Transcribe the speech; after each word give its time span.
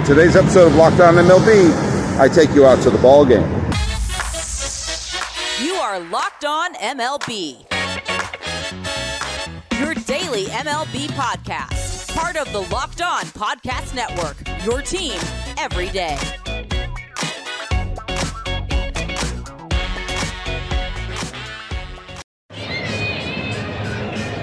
In 0.00 0.06
today's 0.06 0.34
episode 0.34 0.68
of 0.68 0.76
Locked 0.76 0.98
On 1.00 1.14
MLB, 1.14 2.18
I 2.18 2.26
take 2.26 2.54
you 2.54 2.64
out 2.64 2.82
to 2.84 2.90
the 2.90 2.96
ball 2.96 3.26
game. 3.26 3.46
You 5.62 5.74
are 5.74 6.00
Locked 6.00 6.46
On 6.46 6.74
MLB. 6.76 7.66
Your 9.78 9.92
daily 9.92 10.46
MLB 10.46 11.08
podcast. 11.08 12.16
Part 12.16 12.36
of 12.38 12.50
the 12.50 12.62
Locked 12.74 13.02
On 13.02 13.24
Podcast 13.24 13.94
Network. 13.94 14.38
Your 14.64 14.80
team 14.80 15.20
every 15.58 15.90
day. 15.90 16.16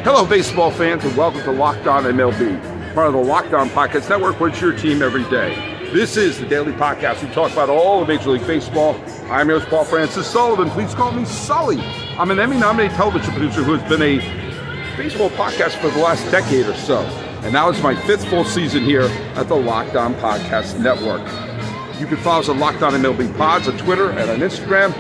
Hello, 0.04 0.24
baseball 0.24 0.70
fans, 0.70 1.04
and 1.04 1.18
welcome 1.18 1.42
to 1.42 1.52
Locked 1.52 1.88
On 1.88 2.04
MLB, 2.04 2.77
part 2.98 3.10
of 3.10 3.14
the 3.14 3.20
Locked 3.20 3.54
On 3.54 3.70
Podcast 3.70 4.10
Network, 4.10 4.42
is 4.42 4.60
your 4.60 4.76
team 4.76 5.04
every 5.04 5.24
day. 5.26 5.54
This 5.94 6.18
is 6.18 6.40
the 6.40 6.48
daily 6.48 6.72
podcast. 6.72 7.22
We 7.22 7.32
talk 7.32 7.52
about 7.52 7.70
all 7.70 8.02
of 8.02 8.08
Major 8.08 8.32
League 8.32 8.48
Baseball. 8.48 9.00
I'm 9.30 9.50
your 9.50 9.60
host, 9.60 9.70
Paul 9.70 9.86
Francis 9.86 10.26
Sullivan. 10.26 10.72
Please 10.72 10.96
call 10.96 11.12
me 11.12 11.24
Sully. 11.24 11.80
I'm 12.18 12.32
an 12.32 12.40
Emmy 12.40 12.58
nominated 12.58 12.98
television 12.98 13.32
producer 13.36 13.64
who 13.64 13.76
has 13.76 13.88
been 13.88 14.02
a 14.02 14.98
baseball 14.98 15.30
podcast 15.30 15.80
for 15.80 15.92
the 15.92 16.00
last 16.00 16.24
decade 16.32 16.66
or 16.66 16.74
so. 16.74 17.02
And 17.44 17.54
now 17.54 17.70
it's 17.70 17.84
my 17.84 17.94
fifth 18.08 18.28
full 18.30 18.46
season 18.46 18.84
here 18.84 19.04
at 19.36 19.48
the 19.48 19.56
Locked 19.56 19.96
On 19.96 20.16
Podcast 20.16 20.80
Network. 20.80 21.22
You 22.00 22.08
can 22.08 22.18
follow 22.18 22.40
us 22.40 22.50
on 22.50 22.58
Locked 22.58 22.82
On 22.82 22.94
MLB 22.94 23.38
Pods 23.38 23.68
on 23.68 23.78
Twitter 23.78 24.10
and 24.10 24.28
on 24.28 24.40
Instagram. 24.40 24.92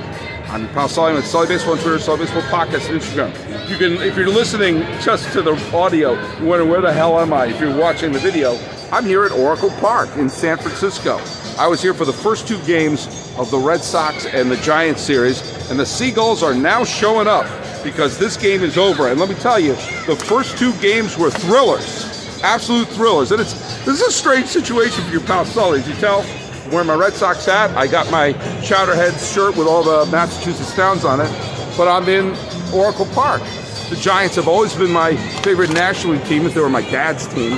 I'm 0.49 0.65
Paul 0.69 0.85
at 0.85 1.23
Sully 1.25 1.45
Baseball 1.45 1.73
on 1.73 1.79
Twitter, 1.79 1.99
Sully 1.99 2.19
Baseball 2.19 2.41
Podcast 2.43 2.89
on 2.89 2.99
Instagram. 2.99 3.69
You 3.69 3.77
can, 3.77 4.01
if 4.01 4.15
you're 4.15 4.29
listening 4.29 4.79
just 5.01 5.33
to 5.33 5.41
the 5.41 5.51
audio, 5.75 6.13
you 6.39 6.45
wonder 6.45 6.65
where 6.65 6.79
the 6.79 6.91
hell 6.91 7.19
am 7.19 7.33
I? 7.33 7.47
If 7.47 7.59
you're 7.59 7.75
watching 7.75 8.13
the 8.13 8.19
video, 8.19 8.57
I'm 8.89 9.03
here 9.03 9.25
at 9.25 9.33
Oracle 9.33 9.71
Park 9.71 10.09
in 10.15 10.29
San 10.29 10.57
Francisco. 10.57 11.19
I 11.59 11.67
was 11.67 11.81
here 11.81 11.93
for 11.93 12.05
the 12.05 12.13
first 12.13 12.47
two 12.47 12.63
games 12.65 13.07
of 13.37 13.51
the 13.51 13.57
Red 13.57 13.81
Sox 13.81 14.25
and 14.25 14.49
the 14.49 14.55
Giants 14.57 15.01
series, 15.01 15.41
and 15.69 15.77
the 15.77 15.85
Seagulls 15.85 16.41
are 16.43 16.55
now 16.55 16.85
showing 16.85 17.27
up 17.27 17.45
because 17.83 18.17
this 18.17 18.37
game 18.37 18.63
is 18.63 18.77
over. 18.77 19.09
And 19.09 19.19
let 19.19 19.27
me 19.27 19.35
tell 19.35 19.59
you, 19.59 19.73
the 20.05 20.15
first 20.15 20.57
two 20.57 20.71
games 20.75 21.17
were 21.17 21.29
thrillers, 21.29 22.39
absolute 22.41 22.87
thrillers. 22.87 23.33
And 23.33 23.41
it's 23.41 23.53
this 23.83 23.99
is 23.99 24.07
a 24.07 24.11
strange 24.11 24.47
situation 24.47 25.03
for 25.03 25.11
your 25.11 25.21
pal 25.21 25.43
Sully. 25.43 25.81
As 25.81 25.87
you 25.89 25.95
tell, 25.95 26.23
Wearing 26.71 26.87
my 26.87 26.95
Red 26.95 27.13
Sox 27.13 27.45
hat. 27.45 27.71
I 27.77 27.87
got 27.87 28.11
my 28.11 28.33
Chowderhead 28.61 29.33
shirt 29.33 29.55
with 29.55 29.67
all 29.67 29.83
the 29.83 30.11
Massachusetts 30.11 30.75
towns 30.75 31.05
on 31.05 31.21
it, 31.21 31.31
but 31.77 31.87
I'm 31.87 32.09
in 32.09 32.35
Oracle 32.73 33.05
Park. 33.07 33.41
The 33.89 33.95
Giants 33.95 34.35
have 34.35 34.49
always 34.49 34.75
been 34.75 34.91
my 34.91 35.15
favorite 35.43 35.71
National 35.71 36.15
League 36.15 36.25
team, 36.25 36.45
if 36.45 36.53
they 36.53 36.59
were 36.59 36.69
my 36.69 36.81
dad's 36.81 37.25
team. 37.27 37.53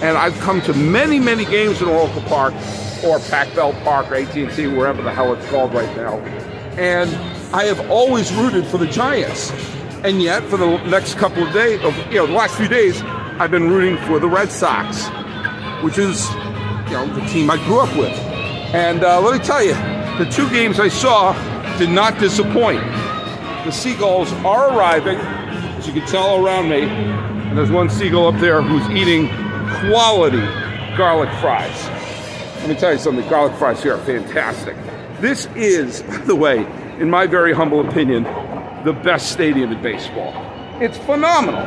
And 0.00 0.16
I've 0.16 0.38
come 0.40 0.62
to 0.62 0.72
many, 0.72 1.20
many 1.20 1.44
games 1.44 1.82
in 1.82 1.88
Oracle 1.88 2.22
Park, 2.22 2.54
or 3.04 3.18
Pac 3.20 3.54
Bell 3.54 3.74
Park, 3.84 4.10
or 4.10 4.14
AT&T, 4.14 4.66
wherever 4.68 5.02
the 5.02 5.12
hell 5.12 5.34
it's 5.34 5.46
called 5.50 5.74
right 5.74 5.94
now. 5.94 6.18
And 6.78 7.14
I 7.54 7.64
have 7.64 7.90
always 7.90 8.32
rooted 8.32 8.66
for 8.66 8.78
the 8.78 8.86
Giants. 8.86 9.52
And 10.04 10.22
yet, 10.22 10.42
for 10.44 10.56
the 10.56 10.78
next 10.84 11.16
couple 11.16 11.46
of 11.46 11.52
days, 11.52 11.82
you 12.10 12.14
know, 12.14 12.26
the 12.26 12.32
last 12.32 12.56
few 12.56 12.68
days, 12.68 13.02
I've 13.02 13.50
been 13.50 13.68
rooting 13.68 13.98
for 14.06 14.18
the 14.18 14.28
Red 14.28 14.50
Sox, 14.50 15.06
which 15.84 15.98
is, 15.98 16.30
you 16.86 16.92
know, 16.92 17.06
the 17.14 17.26
team 17.26 17.50
I 17.50 17.58
grew 17.66 17.80
up 17.80 17.94
with. 17.96 18.33
And 18.74 19.04
uh, 19.04 19.20
let 19.20 19.38
me 19.38 19.46
tell 19.46 19.62
you, 19.62 19.74
the 20.18 20.28
two 20.32 20.50
games 20.50 20.80
I 20.80 20.88
saw 20.88 21.32
did 21.78 21.90
not 21.90 22.18
disappoint. 22.18 22.82
The 23.64 23.70
Seagulls 23.70 24.32
are 24.44 24.76
arriving, 24.76 25.16
as 25.16 25.86
you 25.86 25.92
can 25.92 26.04
tell 26.08 26.44
around 26.44 26.68
me. 26.68 26.80
And 26.80 27.56
there's 27.56 27.70
one 27.70 27.88
seagull 27.88 28.26
up 28.26 28.40
there 28.40 28.62
who's 28.62 28.84
eating 28.90 29.28
quality 29.78 30.40
garlic 30.96 31.30
fries. 31.40 31.84
Let 32.62 32.68
me 32.68 32.74
tell 32.74 32.92
you 32.92 32.98
something, 32.98 33.28
garlic 33.28 33.56
fries 33.58 33.80
here 33.80 33.94
are 33.94 34.04
fantastic. 34.04 34.76
This 35.20 35.46
is, 35.54 36.02
by 36.08 36.16
the 36.18 36.34
way, 36.34 36.66
in 36.98 37.08
my 37.08 37.28
very 37.28 37.52
humble 37.52 37.88
opinion, 37.88 38.24
the 38.84 38.92
best 39.04 39.30
stadium 39.30 39.70
in 39.70 39.80
baseball. 39.82 40.34
It's 40.82 40.98
phenomenal. 40.98 41.62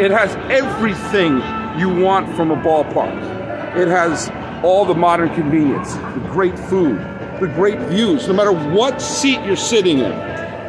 It 0.00 0.10
has 0.10 0.34
everything 0.50 1.34
you 1.78 2.04
want 2.04 2.34
from 2.34 2.50
a 2.50 2.56
ballpark. 2.56 3.76
It 3.76 3.86
has 3.86 4.32
all 4.62 4.84
the 4.84 4.94
modern 4.94 5.34
convenience, 5.34 5.94
the 5.94 6.28
great 6.30 6.58
food, 6.58 6.98
the 7.40 7.50
great 7.54 7.78
views. 7.88 8.26
No 8.28 8.34
matter 8.34 8.52
what 8.52 9.00
seat 9.00 9.40
you're 9.44 9.56
sitting 9.56 9.98
in, 9.98 10.12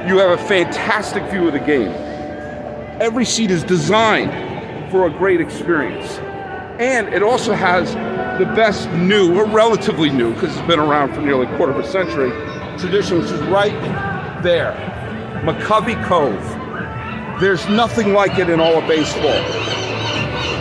you 0.07 0.17
have 0.17 0.31
a 0.31 0.43
fantastic 0.47 1.23
view 1.31 1.47
of 1.47 1.53
the 1.53 1.59
game. 1.59 1.91
Every 3.01 3.25
seat 3.25 3.51
is 3.51 3.63
designed 3.63 4.91
for 4.91 5.07
a 5.07 5.09
great 5.09 5.41
experience. 5.41 6.17
And 6.79 7.07
it 7.09 7.21
also 7.21 7.53
has 7.53 7.93
the 8.39 8.45
best 8.55 8.89
new, 8.91 9.37
or 9.37 9.45
relatively 9.45 10.09
new, 10.09 10.33
because 10.33 10.55
it's 10.57 10.67
been 10.67 10.79
around 10.79 11.13
for 11.13 11.21
nearly 11.21 11.45
a 11.45 11.57
quarter 11.57 11.73
of 11.73 11.79
a 11.79 11.87
century, 11.87 12.31
tradition, 12.79 13.19
which 13.19 13.29
is 13.29 13.41
right 13.43 13.73
there. 14.41 14.73
McCovey 15.43 16.01
Cove. 16.05 16.41
There's 17.39 17.67
nothing 17.69 18.13
like 18.13 18.37
it 18.37 18.49
in 18.49 18.59
all 18.59 18.77
of 18.77 18.87
baseball. 18.87 19.80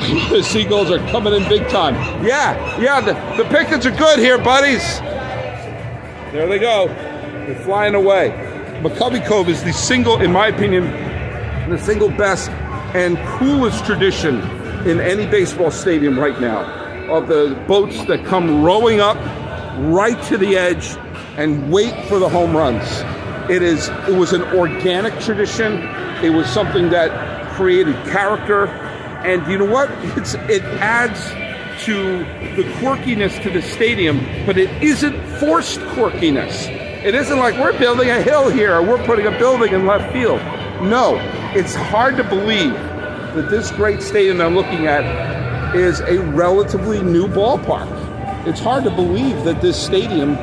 the 0.30 0.42
Seagulls 0.42 0.90
are 0.90 0.98
coming 1.10 1.34
in 1.34 1.48
big 1.48 1.68
time. 1.68 1.94
Yeah, 2.24 2.80
yeah, 2.80 3.00
the, 3.00 3.12
the 3.42 3.48
Pickets 3.50 3.86
are 3.86 3.90
good 3.90 4.18
here, 4.18 4.38
buddies. 4.38 5.00
There 6.32 6.46
they 6.46 6.58
go. 6.58 6.88
They're 6.88 7.54
flying 7.56 7.94
away. 7.94 8.30
McCovey 8.82 9.24
Cove 9.26 9.48
is 9.48 9.62
the 9.62 9.72
single, 9.72 10.20
in 10.20 10.32
my 10.32 10.48
opinion, 10.48 10.84
the 11.68 11.78
single 11.78 12.08
best 12.08 12.50
and 12.94 13.18
coolest 13.38 13.84
tradition 13.84 14.40
in 14.88 15.00
any 15.00 15.26
baseball 15.26 15.70
stadium 15.70 16.18
right 16.18 16.40
now 16.40 16.62
of 17.10 17.28
the 17.28 17.62
boats 17.68 18.04
that 18.06 18.24
come 18.24 18.62
rowing 18.62 19.00
up 19.00 19.16
right 19.92 20.22
to 20.24 20.38
the 20.38 20.56
edge 20.56 20.96
and 21.36 21.70
wait 21.70 21.94
for 22.06 22.18
the 22.18 22.28
home 22.28 22.56
runs. 22.56 22.86
It 23.50 23.62
is 23.62 23.88
it 24.08 24.14
was 24.14 24.32
an 24.32 24.42
organic 24.56 25.18
tradition. 25.20 25.82
It 26.24 26.30
was 26.30 26.48
something 26.48 26.90
that 26.90 27.54
created 27.54 27.94
character. 28.06 28.66
And 29.24 29.46
you 29.50 29.58
know 29.58 29.66
what? 29.66 29.90
It's 30.16 30.34
it 30.34 30.62
adds 30.80 31.20
to 31.84 32.18
the 32.56 32.62
quirkiness 32.78 33.42
to 33.42 33.50
the 33.50 33.62
stadium, 33.62 34.18
but 34.46 34.58
it 34.58 34.70
isn't 34.82 35.20
forced 35.38 35.80
quirkiness. 35.80 36.68
It 37.04 37.14
isn't 37.14 37.38
like 37.38 37.56
we're 37.56 37.78
building 37.78 38.10
a 38.10 38.20
hill 38.20 38.50
here 38.50 38.74
or 38.74 38.82
we're 38.82 39.04
putting 39.06 39.26
a 39.26 39.38
building 39.38 39.72
in 39.72 39.86
left 39.86 40.12
field. 40.12 40.40
No, 40.82 41.16
it's 41.54 41.74
hard 41.74 42.16
to 42.18 42.24
believe 42.24 42.74
that 43.34 43.48
this 43.50 43.70
great 43.70 44.02
stadium 44.02 44.40
I'm 44.40 44.54
looking 44.54 44.86
at 44.86 45.74
is 45.74 46.00
a 46.00 46.20
relatively 46.20 47.02
new 47.02 47.26
ballpark. 47.26 47.88
It's 48.46 48.60
hard 48.60 48.84
to 48.84 48.90
believe 48.90 49.44
that 49.44 49.60
this 49.60 49.82
stadium 49.82 50.34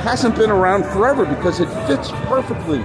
hasn't 0.00 0.36
been 0.36 0.50
around 0.50 0.84
forever 0.86 1.24
because 1.24 1.60
it 1.60 1.68
fits 1.86 2.10
perfectly 2.26 2.80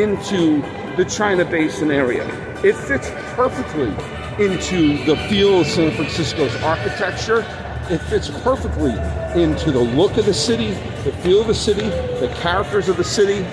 into 0.00 0.62
the 0.96 1.04
China 1.04 1.44
Basin 1.44 1.90
area. 1.90 2.26
It 2.62 2.76
fits 2.76 3.10
perfectly 3.34 3.90
into 4.38 5.04
the 5.04 5.16
feel 5.28 5.60
of 5.60 5.66
San 5.66 5.92
Francisco's 5.92 6.54
architecture. 6.62 7.46
It 7.90 7.98
fits 7.98 8.30
perfectly 8.42 8.92
into 9.40 9.70
the 9.70 9.80
look 9.80 10.16
of 10.16 10.26
the 10.26 10.34
city, 10.34 10.70
the 11.04 11.12
feel 11.22 11.42
of 11.42 11.46
the 11.46 11.54
city, 11.54 11.88
the 12.20 12.32
characters 12.40 12.88
of 12.88 12.96
the 12.96 13.04
city, 13.04 13.44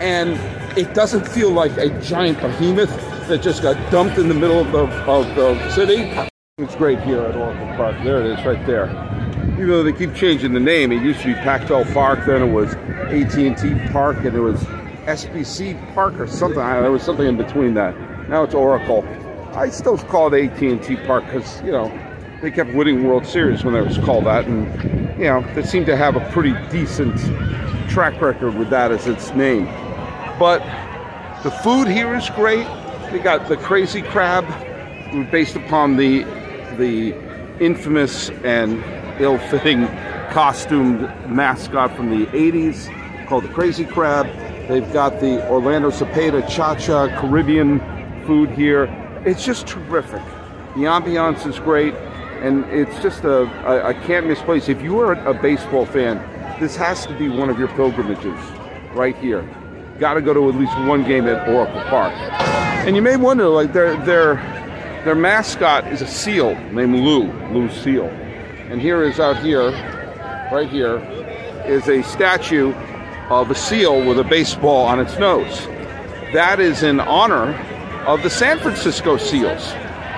and 0.00 0.38
it 0.78 0.94
doesn't 0.94 1.26
feel 1.26 1.50
like 1.50 1.76
a 1.76 1.88
giant 2.00 2.40
behemoth 2.40 2.90
that 3.28 3.42
just 3.42 3.62
got 3.62 3.76
dumped 3.90 4.18
in 4.18 4.28
the 4.28 4.34
middle 4.34 4.60
of 4.60 4.70
the, 4.72 4.86
of 5.10 5.34
the 5.34 5.70
city. 5.70 6.10
It's 6.58 6.76
great 6.76 7.00
here 7.00 7.22
at 7.22 7.36
Oracle 7.36 7.66
Park. 7.76 7.96
There 8.04 8.20
it 8.20 8.38
is, 8.38 8.44
right 8.44 8.64
there. 8.66 8.86
Even 9.54 9.68
though 9.68 9.82
they 9.82 9.92
keep 9.92 10.14
changing 10.14 10.52
the 10.52 10.60
name, 10.60 10.92
it 10.92 11.02
used 11.02 11.20
to 11.20 11.28
be 11.28 11.34
Pac-Bell 11.34 11.86
Park, 11.86 12.26
then 12.26 12.42
it 12.42 12.52
was 12.52 12.74
AT&T 12.74 13.92
Park, 13.92 14.18
and 14.18 14.36
it 14.36 14.40
was 14.40 14.60
SBC 15.06 15.94
Park 15.94 16.20
or 16.20 16.26
something. 16.26 16.58
There 16.58 16.92
was 16.92 17.02
something 17.02 17.26
in 17.26 17.36
between 17.36 17.74
that. 17.74 17.96
Now 18.28 18.44
it's 18.44 18.54
Oracle. 18.54 19.02
I 19.54 19.68
still 19.68 19.98
call 19.98 20.32
it 20.32 20.52
AT&T 20.52 20.96
Park 21.06 21.24
because 21.26 21.60
you 21.62 21.72
know 21.72 21.92
they 22.40 22.50
kept 22.50 22.72
winning 22.72 23.04
World 23.04 23.26
Series 23.26 23.64
when 23.64 23.74
it 23.74 23.84
was 23.84 23.98
called 23.98 24.24
that, 24.26 24.46
and 24.46 24.66
you 25.18 25.24
know 25.24 25.44
they 25.54 25.62
seem 25.62 25.84
to 25.86 25.96
have 25.96 26.16
a 26.16 26.20
pretty 26.30 26.54
decent 26.70 27.18
track 27.90 28.20
record 28.20 28.54
with 28.54 28.70
that 28.70 28.92
as 28.92 29.06
its 29.06 29.34
name. 29.34 29.64
But 30.38 30.60
the 31.42 31.50
food 31.50 31.88
here 31.88 32.14
is 32.14 32.30
great. 32.30 32.66
They 33.10 33.18
got 33.18 33.48
the 33.48 33.56
crazy 33.56 34.02
crab, 34.02 34.46
based 35.30 35.56
upon 35.56 35.96
the 35.96 36.22
the 36.76 37.14
infamous 37.58 38.30
and 38.44 38.82
ill-fitting 39.20 39.86
costumed 40.30 41.00
mascot 41.28 41.94
from 41.96 42.08
the 42.08 42.24
80s 42.26 43.26
called 43.26 43.44
the 43.44 43.48
Crazy 43.48 43.84
Crab. 43.84 44.26
They've 44.68 44.90
got 44.92 45.20
the 45.20 45.46
Orlando 45.50 45.90
Cepeda 45.90 46.48
Cha-Cha 46.48 47.20
Caribbean 47.20 47.80
food 48.24 48.48
here. 48.50 48.86
It's 49.24 49.44
just 49.44 49.66
terrific. 49.66 50.22
The 50.74 50.84
ambiance 50.84 51.46
is 51.46 51.58
great, 51.58 51.92
and 52.42 52.64
it's 52.66 53.02
just 53.02 53.24
a, 53.24 53.42
a, 53.68 53.90
a 53.90 53.94
can't 54.06 54.26
miss 54.26 54.40
place. 54.40 54.68
If 54.70 54.80
you 54.80 54.98
are 55.00 55.12
a 55.12 55.34
baseball 55.34 55.84
fan, 55.84 56.16
this 56.58 56.74
has 56.76 57.04
to 57.06 57.18
be 57.18 57.28
one 57.28 57.50
of 57.50 57.58
your 57.58 57.68
pilgrimages 57.68 58.38
right 58.94 59.14
here. 59.16 59.42
Got 59.98 60.14
to 60.14 60.22
go 60.22 60.32
to 60.32 60.48
at 60.48 60.54
least 60.54 60.74
one 60.88 61.04
game 61.04 61.26
at 61.26 61.46
Oracle 61.48 61.82
Park. 61.82 62.14
And 62.86 62.96
you 62.96 63.02
may 63.02 63.16
wonder, 63.16 63.48
like 63.48 63.74
their 63.74 63.94
their 64.06 64.36
their 65.04 65.14
mascot 65.14 65.86
is 65.88 66.00
a 66.00 66.06
seal 66.06 66.54
named 66.72 66.94
Lou, 66.94 67.30
Lou 67.52 67.68
Seal. 67.68 68.06
And 68.70 68.80
here 68.80 69.02
is 69.02 69.20
out 69.20 69.38
here 69.42 69.70
right 70.50 70.68
here, 70.68 70.96
is 71.66 71.88
a 71.88 72.02
statue 72.02 72.72
of 73.28 73.50
a 73.50 73.54
seal 73.54 74.02
with 74.02 74.18
a 74.18 74.24
baseball 74.24 74.86
on 74.86 74.98
its 74.98 75.18
nose. 75.18 75.66
That 76.32 76.58
is 76.58 76.82
in 76.82 77.00
honor 77.00 77.52
of 78.06 78.22
the 78.22 78.30
San 78.30 78.58
Francisco 78.58 79.16
Seals. 79.16 79.72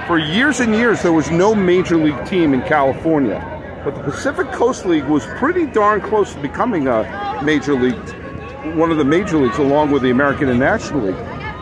For 0.07 0.19
years 0.19 0.61
and 0.61 0.75
years, 0.75 1.03
there 1.03 1.13
was 1.13 1.31
no 1.31 1.55
major 1.55 1.97
league 1.97 2.25
team 2.27 2.55
in 2.55 2.63
California, 2.63 3.41
but 3.85 3.95
the 3.95 4.03
Pacific 4.03 4.51
Coast 4.53 4.87
League 4.87 5.05
was 5.05 5.27
pretty 5.39 5.67
darn 5.67 6.01
close 6.01 6.33
to 6.35 6.41
becoming 6.41 6.87
a 6.87 7.41
major 7.45 7.75
league, 7.75 7.97
one 8.77 8.91
of 8.91 8.99
the 8.99 9.05
major 9.05 9.37
leagues, 9.39 9.59
along 9.59 9.91
with 9.91 10.03
the 10.03 10.11
American 10.11 10.49
and 10.49 10.61
National 10.61 11.07
League. 11.07 11.17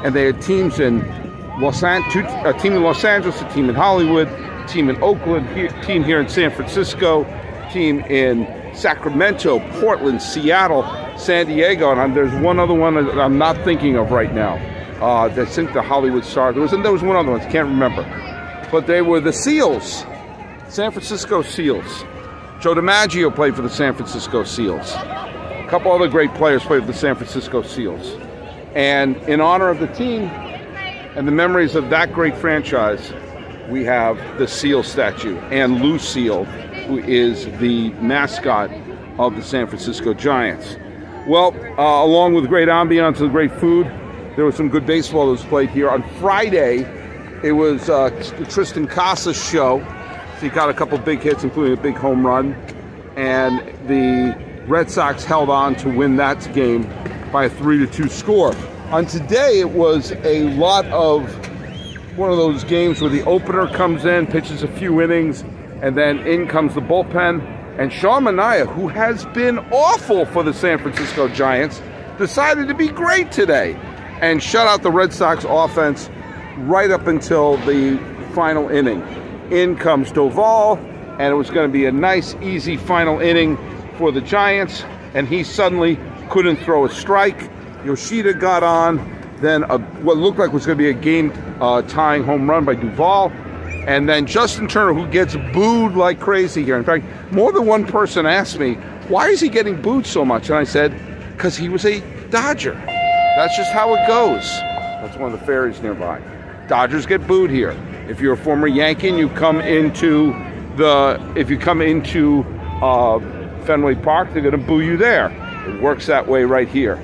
And 0.04 0.14
they 0.14 0.24
had 0.24 0.42
teams 0.42 0.78
in 0.78 1.00
Los 1.60 1.82
a 1.82 2.54
team 2.60 2.72
in 2.74 2.82
Los 2.82 3.04
Angeles, 3.04 3.40
a 3.40 3.48
team 3.52 3.68
in 3.68 3.74
Hollywood, 3.74 4.28
a 4.28 4.66
team 4.68 4.90
in 4.90 5.02
Oakland, 5.02 5.48
a 5.58 5.82
team 5.82 6.04
here 6.04 6.20
in 6.20 6.28
San 6.28 6.50
Francisco, 6.50 7.24
team 7.72 8.00
in 8.00 8.46
Sacramento, 8.74 9.58
Portland, 9.80 10.20
Seattle, 10.20 10.82
San 11.16 11.46
Diego, 11.46 11.92
and 11.92 12.14
there's 12.14 12.34
one 12.42 12.58
other 12.58 12.74
one 12.74 12.94
that 12.94 13.18
I'm 13.18 13.38
not 13.38 13.56
thinking 13.64 13.96
of 13.96 14.10
right 14.10 14.32
now. 14.34 14.58
Uh, 15.00 15.22
I 15.22 15.44
think 15.46 15.72
the 15.72 15.82
Hollywood 15.82 16.24
Star. 16.24 16.52
There 16.52 16.60
was 16.60 16.72
there 16.72 16.92
was 16.92 17.02
one 17.02 17.16
other 17.16 17.30
one. 17.30 17.40
I 17.40 17.50
can't 17.50 17.68
remember, 17.68 18.02
but 18.70 18.86
they 18.86 19.00
were 19.00 19.18
the 19.20 19.32
Seals, 19.32 20.04
San 20.68 20.90
Francisco 20.90 21.42
Seals. 21.42 22.04
Joe 22.60 22.74
DiMaggio 22.74 23.34
played 23.34 23.56
for 23.56 23.62
the 23.62 23.70
San 23.70 23.94
Francisco 23.94 24.44
Seals. 24.44 24.92
A 24.92 25.66
couple 25.70 25.90
other 25.90 26.08
great 26.08 26.34
players 26.34 26.62
played 26.62 26.82
for 26.82 26.88
the 26.88 26.98
San 26.98 27.14
Francisco 27.14 27.62
Seals, 27.62 28.18
and 28.74 29.16
in 29.28 29.40
honor 29.40 29.70
of 29.70 29.80
the 29.80 29.86
team 29.86 30.24
and 31.16 31.26
the 31.26 31.32
memories 31.32 31.74
of 31.74 31.88
that 31.88 32.12
great 32.12 32.36
franchise, 32.36 33.14
we 33.70 33.84
have 33.84 34.18
the 34.38 34.46
Seal 34.46 34.82
statue 34.82 35.38
and 35.50 35.80
Lou 35.80 35.98
Seal, 35.98 36.44
who 36.44 36.98
is 36.98 37.46
the 37.58 37.90
mascot 37.94 38.70
of 39.18 39.34
the 39.34 39.42
San 39.42 39.66
Francisco 39.66 40.12
Giants. 40.12 40.76
Well, 41.26 41.54
uh, 41.78 42.04
along 42.04 42.34
with 42.34 42.48
great 42.48 42.68
ambiance 42.68 43.20
and 43.20 43.30
great 43.30 43.52
food, 43.52 43.86
there 44.36 44.44
was 44.44 44.54
some 44.54 44.68
good 44.68 44.86
baseball 44.86 45.26
that 45.26 45.32
was 45.32 45.44
played 45.44 45.70
here. 45.70 45.90
On 45.90 46.02
Friday, 46.20 46.86
it 47.42 47.52
was 47.52 47.90
uh, 47.90 48.10
Triston 48.10 48.88
Casas 48.88 49.42
show. 49.50 49.80
So 50.36 50.40
he 50.40 50.48
got 50.48 50.70
a 50.70 50.74
couple 50.74 50.96
big 50.98 51.20
hits, 51.20 51.42
including 51.42 51.76
a 51.76 51.80
big 51.80 51.96
home 51.96 52.24
run. 52.24 52.54
And 53.16 53.58
the 53.88 54.36
Red 54.66 54.90
Sox 54.90 55.24
held 55.24 55.50
on 55.50 55.74
to 55.76 55.88
win 55.88 56.16
that 56.16 56.52
game 56.54 56.88
by 57.32 57.46
a 57.46 57.50
3 57.50 57.78
to 57.78 57.86
2 57.86 58.08
score. 58.08 58.54
On 58.90 59.04
today, 59.04 59.60
it 59.60 59.70
was 59.70 60.12
a 60.12 60.44
lot 60.54 60.86
of 60.86 61.28
one 62.16 62.30
of 62.30 62.36
those 62.36 62.64
games 62.64 63.00
where 63.00 63.10
the 63.10 63.24
opener 63.24 63.66
comes 63.68 64.04
in, 64.04 64.26
pitches 64.26 64.62
a 64.62 64.68
few 64.68 65.00
innings, 65.00 65.42
and 65.82 65.96
then 65.96 66.18
in 66.26 66.46
comes 66.46 66.74
the 66.74 66.80
bullpen. 66.80 67.40
And 67.78 67.92
Sean 67.92 68.24
Manaea, 68.24 68.72
who 68.74 68.88
has 68.88 69.24
been 69.26 69.58
awful 69.70 70.24
for 70.26 70.42
the 70.42 70.52
San 70.52 70.78
Francisco 70.78 71.28
Giants, 71.28 71.82
decided 72.18 72.68
to 72.68 72.74
be 72.74 72.88
great 72.88 73.32
today 73.32 73.78
and 74.20 74.42
shut 74.42 74.66
out 74.66 74.82
the 74.82 74.90
Red 74.90 75.12
Sox 75.12 75.44
offense 75.48 76.10
right 76.58 76.90
up 76.90 77.06
until 77.06 77.56
the 77.58 77.98
final 78.34 78.68
inning. 78.68 79.00
In 79.50 79.76
comes 79.76 80.12
Doval, 80.12 80.78
and 81.18 81.32
it 81.32 81.36
was 81.36 81.50
going 81.50 81.68
to 81.68 81.72
be 81.72 81.86
a 81.86 81.92
nice, 81.92 82.34
easy 82.36 82.76
final 82.76 83.20
inning 83.20 83.58
for 83.96 84.12
the 84.12 84.20
Giants, 84.20 84.84
and 85.14 85.26
he 85.26 85.42
suddenly 85.42 85.98
couldn't 86.28 86.56
throw 86.56 86.84
a 86.84 86.90
strike. 86.90 87.50
Yoshida 87.84 88.34
got 88.34 88.62
on, 88.62 88.98
then 89.40 89.64
a, 89.64 89.78
what 89.78 90.16
looked 90.16 90.38
like 90.38 90.52
was 90.52 90.66
going 90.66 90.78
to 90.78 90.84
be 90.84 90.90
a 90.90 90.94
game 90.94 91.32
uh, 91.60 91.82
tying 91.82 92.22
home 92.22 92.48
run 92.48 92.64
by 92.64 92.76
Doval. 92.76 93.32
And 93.86 94.08
then 94.08 94.26
Justin 94.26 94.68
Turner, 94.68 94.92
who 94.92 95.06
gets 95.08 95.34
booed 95.52 95.94
like 95.94 96.20
crazy 96.20 96.62
here. 96.62 96.76
In 96.76 96.84
fact, 96.84 97.04
more 97.32 97.50
than 97.50 97.66
one 97.66 97.86
person 97.86 98.26
asked 98.26 98.58
me, 98.58 98.74
why 99.08 99.28
is 99.28 99.40
he 99.40 99.48
getting 99.48 99.80
booed 99.80 100.06
so 100.06 100.24
much? 100.24 100.50
And 100.50 100.58
I 100.58 100.64
said, 100.64 100.92
because 101.32 101.56
he 101.56 101.70
was 101.70 101.86
a 101.86 102.00
Dodger. 102.28 102.74
That's 103.36 103.56
just 103.56 103.72
how 103.72 103.94
it 103.94 104.06
goes. 104.06 104.44
That's 105.02 105.16
one 105.16 105.32
of 105.32 105.40
the 105.40 105.46
ferries 105.46 105.80
nearby. 105.80 106.20
Dodgers 106.68 107.06
get 107.06 107.26
booed 107.26 107.50
here. 107.50 107.70
If 108.08 108.20
you're 108.20 108.34
a 108.34 108.36
former 108.36 108.66
Yankee 108.66 109.08
and 109.08 109.18
you 109.18 109.28
come 109.30 109.60
into 109.60 110.32
the, 110.76 111.32
if 111.36 111.48
you 111.48 111.58
come 111.58 111.80
into 111.80 112.44
uh, 112.82 113.18
Fenway 113.64 113.94
Park, 113.96 114.32
they're 114.32 114.42
going 114.42 114.52
to 114.52 114.58
boo 114.58 114.80
you 114.80 114.96
there. 114.96 115.30
It 115.68 115.80
works 115.80 116.06
that 116.06 116.26
way 116.26 116.44
right 116.44 116.68
here. 116.68 116.94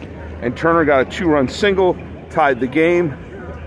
And 0.42 0.56
Turner 0.56 0.84
got 0.84 1.06
a 1.06 1.10
two-run 1.10 1.48
single, 1.48 1.96
tied 2.30 2.60
the 2.60 2.66
game, 2.66 3.12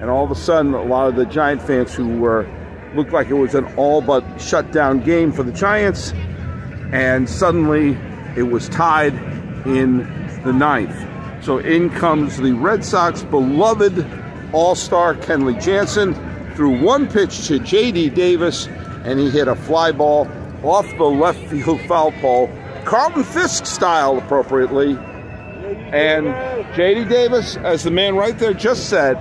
and 0.02 0.10
all 0.10 0.24
of 0.24 0.32
a 0.32 0.36
sudden, 0.36 0.74
a 0.74 0.84
lot 0.84 1.10
of 1.10 1.16
the 1.16 1.26
Giant 1.26 1.62
fans 1.62 1.94
who 1.94 2.20
were 2.20 2.48
looked 2.96 3.12
like 3.12 3.28
it 3.28 3.34
was 3.34 3.56
an 3.56 3.66
all 3.76 4.02
but 4.02 4.24
shut 4.40 4.72
down 4.72 5.02
game 5.02 5.32
for 5.32 5.44
the 5.44 5.52
Giants, 5.52 6.12
and 6.92 7.30
suddenly 7.30 7.98
it 8.36 8.44
was 8.44 8.70
tied 8.70 9.14
in 9.66 10.00
the 10.44 10.54
ninth. 10.54 10.96
So 11.41 11.57
in 11.57 11.89
comes 11.89 12.38
the 12.38 12.53
Red 12.53 12.83
Sox 12.83 13.24
beloved 13.24 14.06
all 14.53 14.75
star 14.75 15.15
Kenley 15.15 15.62
Jansen 15.62 16.13
threw 16.56 16.81
one 16.83 17.07
pitch 17.07 17.47
to 17.47 17.59
JD 17.59 18.13
Davis, 18.13 18.68
and 19.06 19.19
he 19.19 19.30
hit 19.30 19.47
a 19.47 19.56
fly 19.56 19.91
ball 19.91 20.27
off 20.63 20.86
the 20.97 21.06
left 21.06 21.39
field 21.47 21.80
foul 21.81 22.12
pole, 22.13 22.50
Carlton 22.83 23.24
Fisk 23.24 23.65
style 23.65 24.18
appropriately. 24.18 24.97
And 25.91 26.27
JD 26.75 27.09
Davis, 27.09 27.56
as 27.57 27.83
the 27.83 27.91
man 27.91 28.15
right 28.15 28.38
there 28.38 28.53
just 28.53 28.89
said, 28.89 29.15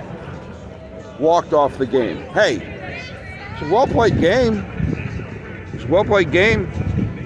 walked 1.19 1.53
off 1.53 1.77
the 1.77 1.85
game. 1.85 2.17
Hey, 2.33 2.55
it's 3.53 3.61
a 3.61 3.73
well 3.73 3.87
played 3.87 4.19
game. 4.19 4.65
It's 5.73 5.83
a 5.83 5.87
well 5.87 6.03
played 6.03 6.31
game. 6.31 6.69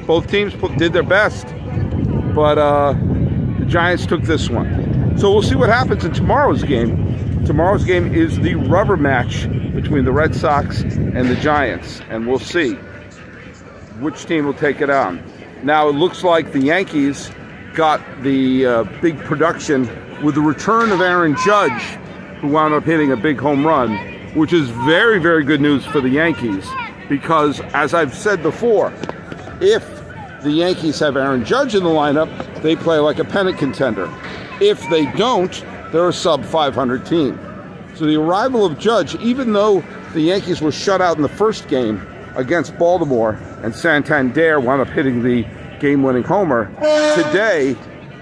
Both 0.05 0.29
teams 0.29 0.53
did 0.77 0.93
their 0.93 1.03
best, 1.03 1.47
but 2.35 2.57
uh, 2.57 2.93
the 3.63 3.69
Giants 3.69 4.05
took 4.05 4.23
this 4.23 4.49
one. 4.49 5.17
So 5.17 5.31
we'll 5.31 5.41
see 5.41 5.55
what 5.55 5.69
happens 5.69 6.03
in 6.03 6.11
tomorrow's 6.11 6.63
game. 6.63 7.45
Tomorrow's 7.45 7.85
game 7.85 8.13
is 8.13 8.37
the 8.41 8.55
rubber 8.55 8.97
match 8.97 9.49
between 9.73 10.03
the 10.03 10.11
Red 10.11 10.35
Sox 10.35 10.81
and 10.81 11.29
the 11.29 11.35
Giants, 11.37 12.01
and 12.09 12.27
we'll 12.27 12.39
see 12.39 12.73
which 14.01 14.25
team 14.25 14.45
will 14.45 14.53
take 14.53 14.81
it 14.81 14.89
on. 14.89 15.23
Now 15.63 15.87
it 15.87 15.93
looks 15.93 16.23
like 16.23 16.51
the 16.51 16.59
Yankees 16.59 17.31
got 17.73 18.01
the 18.21 18.65
uh, 18.65 18.83
big 19.01 19.17
production 19.19 19.83
with 20.21 20.35
the 20.35 20.41
return 20.41 20.91
of 20.91 20.99
Aaron 20.99 21.37
Judge, 21.45 21.81
who 22.41 22.49
wound 22.49 22.73
up 22.73 22.83
hitting 22.83 23.13
a 23.13 23.17
big 23.17 23.39
home 23.39 23.65
run, 23.65 23.95
which 24.35 24.51
is 24.51 24.69
very, 24.69 25.19
very 25.19 25.45
good 25.45 25.61
news 25.61 25.85
for 25.85 26.01
the 26.01 26.09
Yankees 26.09 26.67
because, 27.07 27.61
as 27.73 27.93
I've 27.93 28.13
said 28.13 28.43
before, 28.43 28.93
if 29.61 29.92
the 30.43 30.51
Yankees 30.51 30.99
have 30.99 31.17
Aaron 31.17 31.45
Judge 31.45 31.75
in 31.75 31.83
the 31.83 31.89
lineup, 31.89 32.29
they 32.61 32.75
play 32.75 32.99
like 32.99 33.19
a 33.19 33.25
pennant 33.25 33.57
contender. 33.57 34.09
If 34.61 34.87
they 34.89 35.05
don't, 35.13 35.63
they're 35.91 36.09
a 36.09 36.13
sub 36.13 36.43
500 36.45 37.05
team. 37.05 37.39
So 37.95 38.05
the 38.05 38.15
arrival 38.15 38.65
of 38.65 38.77
Judge, 38.79 39.15
even 39.15 39.53
though 39.53 39.83
the 40.13 40.21
Yankees 40.21 40.61
were 40.61 40.71
shut 40.71 41.01
out 41.01 41.15
in 41.15 41.21
the 41.21 41.29
first 41.29 41.67
game 41.67 42.05
against 42.35 42.77
Baltimore 42.77 43.39
and 43.63 43.73
Santander 43.75 44.59
wound 44.59 44.81
up 44.81 44.89
hitting 44.89 45.23
the 45.23 45.45
game 45.79 46.03
winning 46.03 46.23
homer, 46.23 46.65
today 47.15 47.75